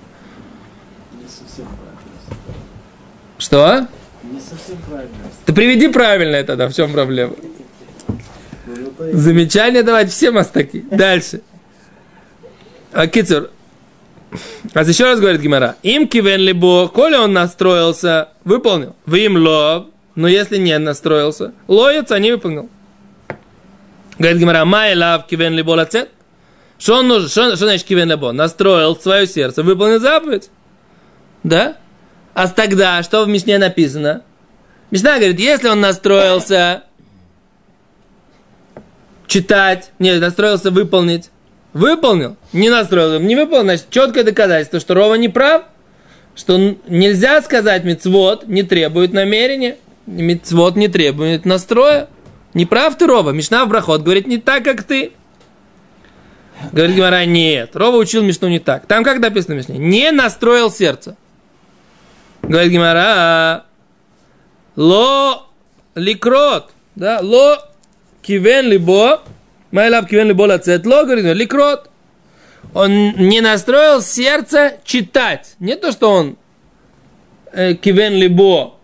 Не 1.12 1.26
совсем 1.26 1.64
правильно. 1.64 2.28
Что? 3.38 3.88
Не 4.30 4.40
совсем 4.40 4.76
правильно. 4.86 5.14
Ты 5.46 5.54
приведи 5.54 5.88
правильное 5.88 6.44
тогда, 6.44 6.68
в 6.68 6.74
чем 6.74 6.92
проблема? 6.92 7.32
Это 8.66 9.16
Замечания 9.16 9.82
давать 9.82 10.10
все 10.10 10.30
мастаки. 10.30 10.84
Дальше. 10.90 11.40
А, 12.92 13.06
Кицур. 13.06 13.48
А 14.74 14.82
еще 14.82 15.04
раз 15.04 15.18
говорит 15.18 15.40
Гимара. 15.40 15.76
Им 15.82 16.08
кивен 16.08 16.40
либо, 16.40 16.88
коли 16.88 17.14
он 17.14 17.32
настроился, 17.32 18.28
выполнил. 18.44 18.96
Вы 19.06 19.20
им 19.20 19.38
ло, 19.38 19.86
но 20.14 20.28
если 20.28 20.58
не 20.58 20.78
настроился, 20.78 21.54
лоется, 21.68 22.18
не 22.18 22.32
выполнил. 22.32 22.68
Говорит 24.18 24.38
Гимара, 24.38 24.64
май 24.64 24.94
лав 24.94 25.26
кивен 25.26 25.54
либо 25.54 25.70
лацет. 25.70 26.10
Что 26.78 26.98
он 26.98 27.08
нужен? 27.08 27.28
Что, 27.28 27.56
что 27.56 27.66
значит 27.66 27.86
кивен 27.86 28.10
либо? 28.10 28.32
Настроил 28.32 28.96
свое 28.96 29.26
сердце, 29.26 29.62
выполнил 29.62 30.00
заповедь. 30.00 30.50
Да? 31.42 31.76
А 32.34 32.48
тогда, 32.48 33.02
что 33.02 33.24
в 33.24 33.28
Мишне 33.28 33.58
написано? 33.58 34.22
Мишна 34.90 35.16
говорит, 35.16 35.40
если 35.40 35.68
он 35.68 35.80
настроился 35.80 36.84
читать, 39.26 39.90
нет, 39.98 40.20
настроился 40.20 40.70
выполнить, 40.70 41.30
выполнил, 41.72 42.36
не 42.52 42.70
настроился, 42.70 43.18
не 43.24 43.34
выполнил, 43.34 43.64
значит, 43.64 43.90
четкое 43.90 44.24
доказательство, 44.24 44.80
что 44.80 44.94
Рова 44.94 45.14
не 45.14 45.28
прав, 45.28 45.64
что 46.36 46.76
нельзя 46.88 47.40
сказать 47.42 47.84
мецвод 47.84 48.46
не 48.46 48.62
требует 48.62 49.12
намерения, 49.12 49.76
мецвод 50.06 50.76
не 50.76 50.88
требует 50.88 51.44
настроя. 51.44 52.08
Не 52.54 52.66
прав 52.66 52.96
ты, 52.96 53.06
Рова. 53.06 53.30
Мишна 53.30 53.64
в 53.64 53.68
Брахот 53.68 54.02
говорит 54.02 54.26
не 54.26 54.38
так, 54.38 54.64
как 54.64 54.84
ты. 54.84 55.12
Говорит 56.72 56.96
Гимара, 56.96 57.24
нет. 57.24 57.74
Рова 57.74 57.96
учил 57.96 58.22
Мишну 58.22 58.48
не 58.48 58.60
так. 58.60 58.86
Там 58.86 59.04
как 59.04 59.18
написано 59.18 59.54
в 59.54 59.58
Мишне? 59.58 59.76
Не 59.76 60.12
настроил 60.12 60.70
сердце. 60.70 61.16
Говорит 62.42 62.72
Гимара, 62.72 63.64
לא 64.76 65.46
לקרות, 65.94 66.70
да, 66.94 67.20
לא 67.22 67.58
כיוון 68.22 68.66
לבו, 68.66 69.22
מאי 69.70 69.89
לאו 69.89 70.08
כיוון 70.08 70.28
לבו 70.28 70.42
לצאת, 70.42 70.84
לא, 70.86 71.04
говорит, 71.04 71.24
לקרות. 71.24 71.90
Он 72.72 73.12
не 73.12 73.40
настроил 73.40 74.02
сердце 74.02 74.78
читать. 74.84 75.54
Не 75.58 75.76
то, 75.76 75.92
что 75.92 76.10
он 76.10 76.36
э, 77.52 77.74
כיוון 77.74 78.14
לבו 78.14 78.74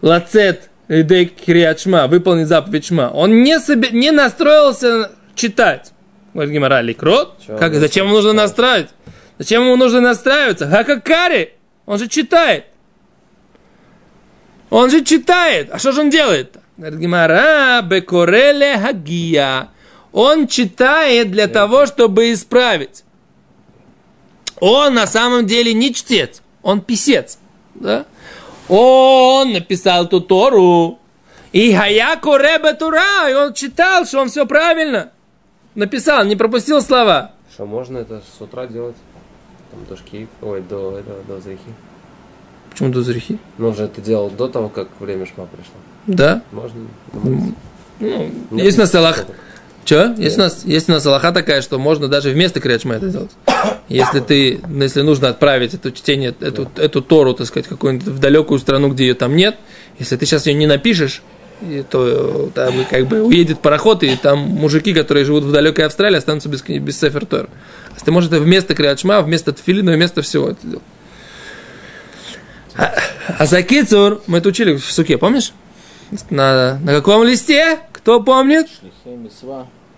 לצאת 0.00 0.70
ידי 0.88 1.26
קריאת 1.26 1.80
שמע, 1.80 2.06
выполнить 2.06 2.48
заповедь 2.48 2.86
шма. 2.86 3.10
Он 3.10 3.42
не, 3.42 3.58
себе, 3.58 3.90
не 3.90 4.10
настроился 4.10 5.10
читать. 5.34 5.92
Говорит 6.34 6.52
Гемара, 6.54 6.80
לקרות? 6.80 7.36
Как, 7.58 7.74
зачем 7.74 8.06
ему 8.06 8.16
нужно 8.16 8.32
настраивать? 8.32 8.90
Зачем 9.38 9.62
ему 9.62 9.76
нужно 9.76 10.00
настраиваться? 10.00 10.68
הא 10.68 10.89
קא 10.89 11.11
קרי! 11.11 11.54
Он 11.86 11.98
же 11.98 12.08
читает. 12.08 12.66
Он 14.70 14.90
же 14.90 15.04
читает. 15.04 15.68
А 15.70 15.78
что 15.78 15.92
же 15.92 16.00
он 16.00 16.10
делает? 16.10 16.56
Говорит 16.76 16.98
Гимара, 16.98 17.82
бекореле 17.82 18.78
хагия. 18.78 19.68
Он 20.12 20.46
читает 20.46 21.30
для 21.30 21.48
того, 21.48 21.86
чтобы 21.86 22.32
исправить. 22.32 23.04
Он 24.60 24.94
на 24.94 25.06
самом 25.06 25.46
деле 25.46 25.74
не 25.74 25.92
чтец, 25.92 26.40
он 26.62 26.82
писец. 26.82 27.38
Да? 27.74 28.06
Он 28.74 29.52
написал 29.52 30.08
ту 30.08 30.20
Тору. 30.20 30.98
И 31.52 31.74
Хаяко 31.74 32.38
Ребе 32.38 32.72
Тура, 32.72 33.28
и 33.28 33.34
он 33.34 33.52
читал, 33.52 34.06
что 34.06 34.20
он 34.20 34.30
все 34.30 34.46
правильно 34.46 35.10
написал, 35.74 36.24
не 36.24 36.36
пропустил 36.36 36.80
слова. 36.80 37.32
Что 37.52 37.66
можно 37.66 37.98
это 37.98 38.22
с 38.38 38.40
утра 38.40 38.66
делать? 38.66 38.96
Там 39.70 39.84
до 39.84 39.96
шки, 39.98 40.26
ой, 40.40 40.62
до 40.62 40.96
этого, 40.96 41.22
до 41.28 41.40
зрихи. 41.42 41.60
Почему 42.70 42.90
до 42.90 43.02
зрехи? 43.02 43.38
Но 43.58 43.68
он 43.68 43.74
же 43.76 43.84
это 43.84 44.00
делал 44.00 44.30
до 44.30 44.48
того, 44.48 44.70
как 44.70 44.88
время 44.98 45.26
шма 45.26 45.44
пришло. 45.44 45.74
Да. 46.06 46.42
Можно? 46.52 46.80
Ну, 48.00 48.58
есть 48.58 48.78
на 48.78 48.86
столах. 48.86 49.26
Че? 49.84 50.14
Есть 50.16 50.36
у 50.36 50.40
нас, 50.40 50.62
есть 50.64 50.88
у 50.88 50.92
нас 50.92 51.04
Аллаха 51.06 51.32
такая, 51.32 51.60
что 51.60 51.78
можно 51.78 52.08
даже 52.08 52.30
вместо 52.30 52.60
Криачма 52.60 52.94
это 52.94 53.08
сделать. 53.08 53.30
Если 53.88 54.20
ты, 54.20 54.60
если 54.70 55.02
нужно 55.02 55.28
отправить 55.28 55.74
это 55.74 55.92
чтение, 55.92 56.34
эту, 56.40 56.70
эту 56.76 57.02
Тору, 57.02 57.34
так 57.34 57.46
сказать, 57.46 57.68
какую-нибудь 57.68 58.06
в 58.06 58.18
далекую 58.20 58.58
страну, 58.58 58.88
где 58.88 59.08
ее 59.08 59.14
там 59.14 59.36
нет, 59.36 59.56
если 59.98 60.16
ты 60.16 60.24
сейчас 60.24 60.46
ее 60.46 60.54
не 60.54 60.66
напишешь, 60.66 61.20
и 61.60 61.84
то 61.88 62.48
э, 62.48 62.50
там 62.54 62.74
как 62.88 63.06
бы 63.06 63.22
уедет 63.22 63.60
пароход, 63.60 64.02
и 64.02 64.16
там 64.16 64.38
мужики, 64.38 64.94
которые 64.94 65.24
живут 65.24 65.44
в 65.44 65.52
далекой 65.52 65.84
Австралии, 65.84 66.16
останутся 66.16 66.48
без, 66.48 66.62
без 66.62 66.98
Сефер 66.98 67.26
Тор. 67.26 67.48
А 67.94 68.04
ты 68.04 68.10
можешь 68.10 68.30
это 68.30 68.40
вместо 68.40 68.74
Криачма, 68.74 69.20
вместо 69.20 69.52
Тфилина, 69.52 69.92
вместо 69.92 70.22
всего 70.22 70.50
это 70.50 70.66
делать. 70.66 70.84
А, 72.76 72.94
а 73.38 73.46
за 73.46 73.62
Кицур 73.62 74.22
мы 74.26 74.38
это 74.38 74.48
учили 74.48 74.74
в 74.74 74.84
суке, 74.90 75.18
помнишь? 75.18 75.52
На, 76.30 76.78
на 76.78 76.92
каком 76.92 77.24
листе? 77.24 77.78
Кто 78.02 78.20
помнит? 78.20 78.68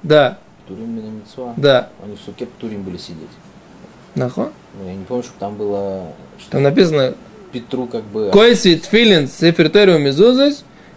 Да, 0.02 0.38
Турим 0.68 1.22
да. 1.56 1.88
Они 2.02 2.16
в 2.16 2.20
суке 2.20 2.46
Турим 2.58 2.82
были 2.82 2.98
сидеть. 2.98 3.28
Нахуй. 4.14 4.48
Ну, 4.78 4.86
я 4.86 4.94
не 4.94 5.04
помню, 5.04 5.22
чтобы 5.22 5.38
там 5.40 5.56
было, 5.56 6.12
что 6.38 6.52
Там 6.52 6.62
написано 6.62 7.14
Петру 7.52 7.86
как 7.86 8.04
бы... 8.04 8.30
Койсвит 8.30 8.84
филин 8.84 9.26
сеферториум 9.26 10.04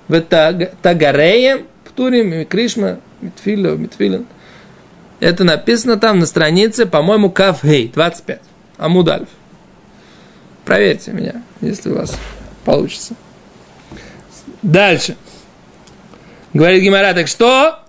в 0.08 0.22
тагареем 0.82 1.66
птурим 1.86 2.34
и 2.34 2.46
кришма 2.46 3.00
митфило 3.22 3.76
митфилин. 3.76 4.26
Это 5.20 5.44
написано 5.44 5.98
там 5.98 6.20
на 6.20 6.26
странице, 6.26 6.86
по-моему, 6.86 7.32
Кафгей, 7.32 7.88
25. 7.88 8.42
Амудальф. 8.78 9.30
Проверьте 10.66 11.12
меня, 11.12 11.42
если 11.62 11.90
у 11.90 11.96
вас 11.96 12.16
получится. 12.66 13.16
Дальше. 14.62 15.16
Говорит 16.54 16.82
Гимара, 16.84 17.14
так 17.14 17.28
что? 17.28 17.80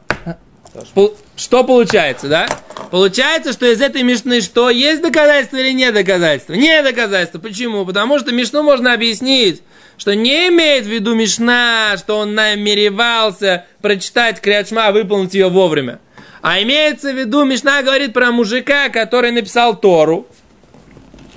Пол- 0.95 1.17
Что 1.37 1.65
получается, 1.65 2.29
да? 2.29 2.47
Получается, 2.91 3.53
что 3.53 3.67
из 3.71 3.81
этой 3.81 4.03
Мишны 4.03 4.41
что? 4.41 4.71
Есть 4.71 5.03
доказательство 5.03 5.57
или 5.57 5.73
нет 5.73 5.95
доказательства? 5.95 6.55
Не 6.55 6.83
доказательство. 6.83 7.39
Почему? 7.39 7.85
Потому 7.85 8.19
что 8.19 8.33
Мишну 8.33 8.63
можно 8.63 8.93
объяснить, 8.93 9.63
что 9.97 10.15
не 10.15 10.49
имеет 10.49 10.85
в 10.85 10.89
виду 10.89 11.15
Мишна, 11.15 11.97
что 11.99 12.19
он 12.19 12.35
намеревался 12.35 13.67
прочитать 13.81 14.41
Криачма, 14.41 14.91
выполнить 14.93 15.35
ее 15.35 15.49
вовремя. 15.49 16.01
А 16.43 16.63
имеется 16.63 17.13
в 17.13 17.17
виду, 17.19 17.45
Мишна 17.45 17.83
говорит 17.83 18.13
про 18.13 18.31
мужика, 18.31 18.89
который 18.91 19.33
написал 19.33 19.77
Тору. 19.77 20.27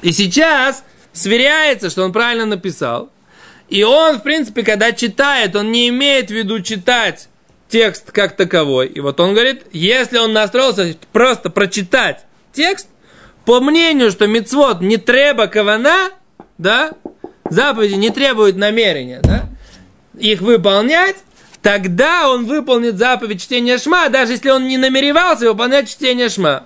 И 0.02 0.12
сейчас 0.12 0.84
сверяется, 1.14 1.90
что 1.90 2.04
он 2.04 2.14
правильно 2.14 2.46
написал. 2.46 3.10
И 3.72 3.84
он, 3.84 4.20
в 4.20 4.24
принципе, 4.24 4.64
когда 4.64 4.92
читает, 4.92 5.56
он 5.56 5.72
не 5.72 5.88
имеет 5.88 6.28
в 6.28 6.34
виду 6.34 6.60
читать 6.60 7.30
текст 7.70 8.12
как 8.12 8.36
таковой. 8.36 8.88
И 8.88 9.00
вот 9.00 9.18
он 9.22 9.34
говорит, 9.34 9.64
если 9.72 10.18
он 10.18 10.34
настроился 10.34 10.98
просто 11.14 11.50
прочитать 11.50 12.26
текст, 12.52 12.90
по 13.46 13.62
мнению, 13.62 14.12
что 14.12 14.28
мицвод 14.28 14.82
не 14.82 14.98
треба 14.98 15.48
кавана, 15.48 16.10
да, 16.58 16.92
заповеди 17.50 17.94
не 17.94 18.10
требуют 18.10 18.58
намерения, 18.58 19.22
да, 19.24 19.46
их 20.20 20.42
выполнять, 20.42 21.16
тогда 21.62 22.30
он 22.30 22.48
выполнит 22.48 22.98
заповедь 22.98 23.42
чтения 23.42 23.78
шма, 23.78 24.10
даже 24.10 24.34
если 24.34 24.50
он 24.50 24.68
не 24.68 24.78
намеревался 24.78 25.50
выполнять 25.50 25.90
чтение 25.90 26.28
шма. 26.28 26.66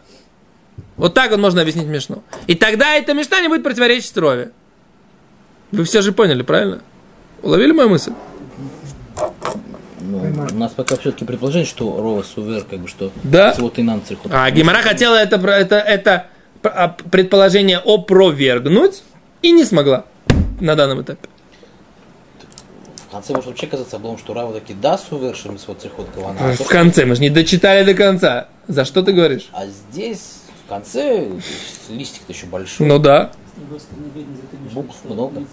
Вот 0.97 1.13
так 1.13 1.29
вот 1.29 1.39
можно 1.39 1.61
объяснить 1.61 1.85
Мишну. 1.85 2.23
И 2.47 2.55
тогда 2.55 2.95
эта 2.95 3.13
Мишна 3.13 3.41
не 3.41 3.47
будет 3.47 3.61
противоречить 3.61 4.17
Раве. 4.17 4.49
Вы 5.71 5.83
все 5.83 6.01
же 6.01 6.11
поняли, 6.11 6.41
правильно? 6.41 6.81
Уловили 7.41 7.71
мою 7.71 7.89
мысль? 7.89 8.11
Ну, 10.01 10.17
у 10.51 10.55
нас 10.57 10.71
пока 10.73 10.95
все-таки 10.97 11.25
предположение, 11.25 11.65
что 11.67 11.99
Рава 11.99 12.21
סובר, 12.23 12.63
как 12.63 12.79
бы, 12.79 12.87
что 12.87 13.11
Да. 13.23 13.55
מצוות 13.57 13.79
אינן 13.79 14.03
צריכות. 14.03 14.31
А 14.33 14.49
Гемара 14.51 14.81
хотела 14.81 15.15
это, 15.15 15.37
это, 15.37 15.75
это 15.77 16.27
а, 16.63 16.89
предположение 16.89 17.79
опровергнуть 17.79 19.03
и 19.41 19.51
не 19.51 19.65
смогла 19.65 20.05
на 20.59 20.75
данном 20.75 21.01
этапе. 21.01 21.27
В 23.07 23.11
конце 23.11 23.33
может 23.33 23.47
вообще 23.47 23.67
казаться 23.67 23.95
облом, 23.95 24.17
что 24.17 24.33
Рава 24.33 24.53
таки 24.53 24.73
да 24.73 24.97
סובר, 24.97 25.35
что 25.35 25.49
כוונה. 26.13 26.37
а 26.39 26.55
то, 26.55 26.63
В 26.63 26.67
конце, 26.67 27.05
мы 27.05 27.15
же 27.15 27.21
не 27.21 27.29
дочитали 27.29 27.83
до 27.85 27.93
конца. 27.93 28.47
За 28.67 28.83
что 28.85 29.01
ты 29.01 29.13
говоришь? 29.13 29.47
А 29.53 29.65
здесь, 29.67 30.39
в 30.65 30.69
конце, 30.69 31.29
листик-то 31.89 32.33
еще 32.33 32.47
большой. 32.47 32.87
Ну 32.87 32.99
да. 32.99 33.31
Букв 34.73 34.95
много. 35.05 35.45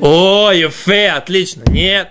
э. 0.00 0.04
О, 0.04 0.50
Ефе, 0.52 1.10
отлично. 1.10 1.62
Нет. 1.66 2.10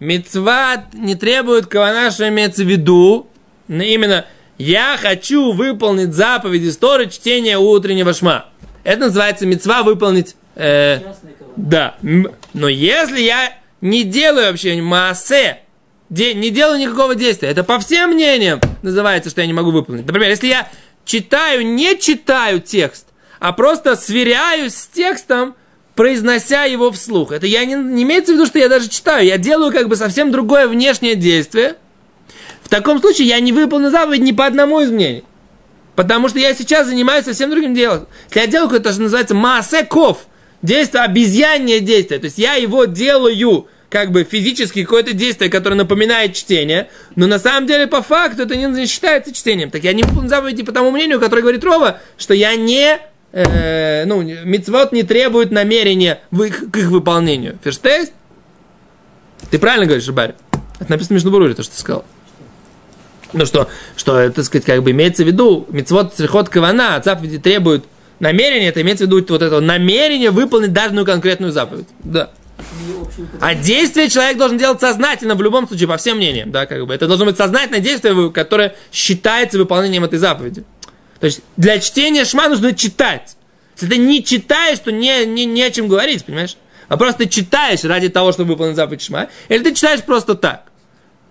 Мицва 0.00 0.84
не 0.92 1.14
требует 1.14 1.66
כוונה, 1.66 2.10
что 2.10 2.28
имеется 2.28 2.64
в 2.64 2.66
виду. 2.68 3.28
Но 3.68 3.82
именно 3.82 4.26
я 4.58 4.98
хочу 5.00 5.52
выполнить 5.52 6.12
заповедь 6.12 6.64
истории 6.64 7.06
чтения 7.06 7.58
утреннего 7.58 8.12
шма. 8.12 8.46
Это 8.84 9.06
называется 9.06 9.46
мецва 9.46 9.82
выполнить 9.82 10.36
э. 10.56 10.98
Да, 11.56 11.96
но 12.52 12.68
если 12.68 13.20
я 13.20 13.54
не 13.80 14.04
делаю 14.04 14.50
вообще 14.50 14.80
массе, 14.80 15.58
де- 16.12 16.34
не 16.34 16.50
делаю 16.50 16.78
никакого 16.78 17.14
действия, 17.14 17.48
это 17.48 17.64
по 17.64 17.78
всем 17.78 18.10
мнениям 18.10 18.60
называется, 18.82 19.30
что 19.30 19.40
я 19.40 19.46
не 19.46 19.52
могу 19.52 19.70
выполнить. 19.70 20.06
Например, 20.06 20.28
если 20.28 20.46
я 20.46 20.68
читаю, 21.04 21.66
не 21.66 21.98
читаю 21.98 22.60
текст, 22.60 23.06
а 23.40 23.52
просто 23.52 23.96
сверяюсь 23.96 24.74
с 24.74 24.86
текстом, 24.86 25.56
произнося 25.94 26.64
его 26.64 26.92
вслух. 26.92 27.32
Это 27.32 27.46
я 27.46 27.64
не, 27.64 27.74
не 27.74 28.02
имеется 28.02 28.32
в 28.32 28.36
виду, 28.36 28.46
что 28.46 28.58
я 28.58 28.68
даже 28.68 28.88
читаю, 28.88 29.26
я 29.26 29.38
делаю 29.38 29.72
как 29.72 29.88
бы 29.88 29.96
совсем 29.96 30.30
другое 30.30 30.68
внешнее 30.68 31.16
действие. 31.16 31.76
В 32.62 32.68
таком 32.68 33.00
случае 33.00 33.28
я 33.28 33.40
не 33.40 33.52
выполню 33.52 33.90
заповедь 33.90 34.20
ни 34.22 34.32
по 34.32 34.46
одному 34.46 34.80
из 34.80 34.90
мнений. 34.90 35.24
Потому 35.96 36.28
что 36.28 36.38
я 36.38 36.54
сейчас 36.54 36.86
занимаюсь 36.86 37.24
совсем 37.24 37.50
другим 37.50 37.74
делом. 37.74 38.06
Если 38.28 38.40
я 38.40 38.46
делаю 38.46 38.68
какое-то, 38.68 38.92
что 38.92 39.02
называется 39.02 39.34
маасеков, 39.34 40.26
действие, 40.62 41.02
обезьянное 41.02 41.80
действие, 41.80 42.20
то 42.20 42.26
есть 42.26 42.38
я 42.38 42.54
его 42.54 42.86
делаю 42.86 43.68
как 43.92 44.10
бы 44.10 44.24
физически 44.24 44.84
какое-то 44.84 45.12
действие, 45.12 45.50
которое 45.50 45.74
напоминает 45.74 46.34
чтение, 46.34 46.88
но 47.14 47.26
на 47.26 47.38
самом 47.38 47.66
деле 47.66 47.86
по 47.86 48.00
факту 48.00 48.44
это 48.44 48.56
не 48.56 48.86
считается 48.86 49.34
чтением. 49.34 49.70
Так 49.70 49.84
я 49.84 49.92
не 49.92 50.02
выполню 50.02 50.30
заповеди 50.30 50.62
по 50.62 50.72
тому 50.72 50.90
мнению, 50.90 51.20
которое 51.20 51.42
говорит 51.42 51.62
Рова, 51.62 51.98
что 52.16 52.32
я 52.32 52.56
не, 52.56 52.98
э, 53.32 54.06
ну, 54.06 54.22
мицвод 54.22 54.92
не 54.92 55.02
требует 55.02 55.50
намерения 55.50 56.20
в 56.30 56.42
их- 56.42 56.70
к 56.70 56.76
их 56.78 56.86
выполнению. 56.88 57.58
Ферштейст? 57.62 58.14
Ты 59.50 59.58
правильно 59.58 59.84
говоришь, 59.84 60.08
Барри? 60.08 60.36
Это 60.80 60.90
написано 60.90 61.18
в 61.18 61.18
Мишнабуруре, 61.18 61.52
то, 61.52 61.62
что 61.62 61.74
ты 61.74 61.78
сказал. 61.78 62.06
Ну 63.34 63.44
что, 63.44 63.68
что, 63.94 64.30
так 64.30 64.44
сказать, 64.46 64.64
как 64.64 64.82
бы 64.82 64.92
имеется 64.92 65.22
в 65.22 65.26
виду, 65.26 65.66
мецвод 65.68 66.14
црихот 66.14 66.48
кавана, 66.48 67.02
заповеди 67.04 67.38
требует 67.38 67.84
намерения, 68.20 68.68
это 68.68 68.80
имеется 68.80 69.04
в 69.04 69.08
виду 69.08 69.22
вот 69.28 69.42
это 69.42 69.60
намерение 69.60 70.30
выполнить 70.30 70.72
данную 70.72 71.04
конкретную 71.04 71.52
заповедь. 71.52 71.88
Да. 72.02 72.30
А 73.40 73.54
действие 73.54 74.08
человек 74.08 74.36
должен 74.36 74.58
делать 74.58 74.80
сознательно 74.80 75.34
в 75.34 75.42
любом 75.42 75.66
случае, 75.66 75.88
по 75.88 75.96
всем 75.96 76.16
мнениям, 76.16 76.50
да, 76.50 76.66
как 76.66 76.86
бы. 76.86 76.94
Это 76.94 77.06
должно 77.06 77.26
быть 77.26 77.36
сознательное 77.36 77.80
действие, 77.80 78.30
которое 78.30 78.76
считается 78.92 79.58
выполнением 79.58 80.04
этой 80.04 80.18
заповеди. 80.18 80.64
То 81.20 81.26
есть 81.26 81.40
для 81.56 81.78
чтения 81.78 82.24
шма 82.24 82.48
нужно 82.48 82.74
читать. 82.74 83.36
Если 83.76 83.94
ты 83.94 83.98
не 83.98 84.24
читаешь, 84.24 84.78
то 84.78 84.92
не, 84.92 85.24
не, 85.26 85.44
не 85.44 85.62
о 85.62 85.70
чем 85.70 85.88
говорить, 85.88 86.24
понимаешь? 86.24 86.56
А 86.88 86.96
просто 86.96 87.28
читаешь 87.28 87.84
ради 87.84 88.08
того, 88.08 88.32
чтобы 88.32 88.50
выполнить 88.50 88.76
заповедь 88.76 89.02
шма, 89.02 89.28
или 89.48 89.62
ты 89.62 89.74
читаешь 89.74 90.02
просто 90.02 90.34
так. 90.34 90.64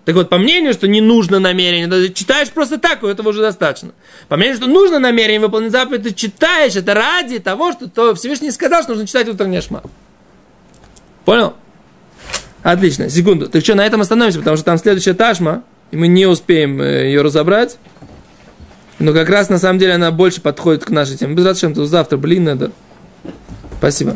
Так 0.04 0.16
вот, 0.16 0.28
по 0.28 0.38
мнению, 0.38 0.72
что 0.72 0.88
не 0.88 1.00
нужно 1.00 1.38
намерение, 1.38 1.86
ты 1.86 2.12
читаешь 2.12 2.50
просто 2.50 2.78
так, 2.78 3.04
и 3.04 3.06
этого 3.06 3.28
уже 3.28 3.40
достаточно. 3.40 3.92
По 4.28 4.36
мнению, 4.36 4.56
что 4.56 4.66
нужно 4.66 4.98
намерение 4.98 5.40
выполнить 5.40 5.70
заповедь, 5.70 6.02
ты 6.02 6.12
читаешь 6.12 6.74
это 6.74 6.94
ради 6.94 7.38
того, 7.38 7.72
что 7.72 7.88
то 7.88 8.14
Всевышний 8.16 8.50
сказал, 8.50 8.82
что 8.82 8.92
нужно 8.92 9.06
читать 9.06 9.28
утреннее 9.28 9.60
шма. 9.60 9.82
Понял? 11.24 11.54
Отлично, 12.62 13.08
секунду. 13.10 13.48
Так 13.48 13.62
что, 13.62 13.74
на 13.74 13.84
этом 13.84 14.00
остановимся, 14.00 14.38
потому 14.38 14.56
что 14.56 14.64
там 14.64 14.78
следующая 14.78 15.14
ташма, 15.14 15.64
и 15.90 15.96
мы 15.96 16.08
не 16.08 16.26
успеем 16.26 16.80
э, 16.80 17.06
ее 17.06 17.22
разобрать. 17.22 17.76
Но 18.98 19.12
как 19.12 19.28
раз, 19.28 19.48
на 19.48 19.58
самом 19.58 19.78
деле, 19.78 19.94
она 19.94 20.12
больше 20.12 20.40
подходит 20.40 20.84
к 20.84 20.90
нашей 20.90 21.16
теме. 21.16 21.34
Без 21.34 21.58
то 21.58 21.86
завтра, 21.86 22.16
блин, 22.16 22.44
надо. 22.44 22.70
Спасибо. 23.78 24.14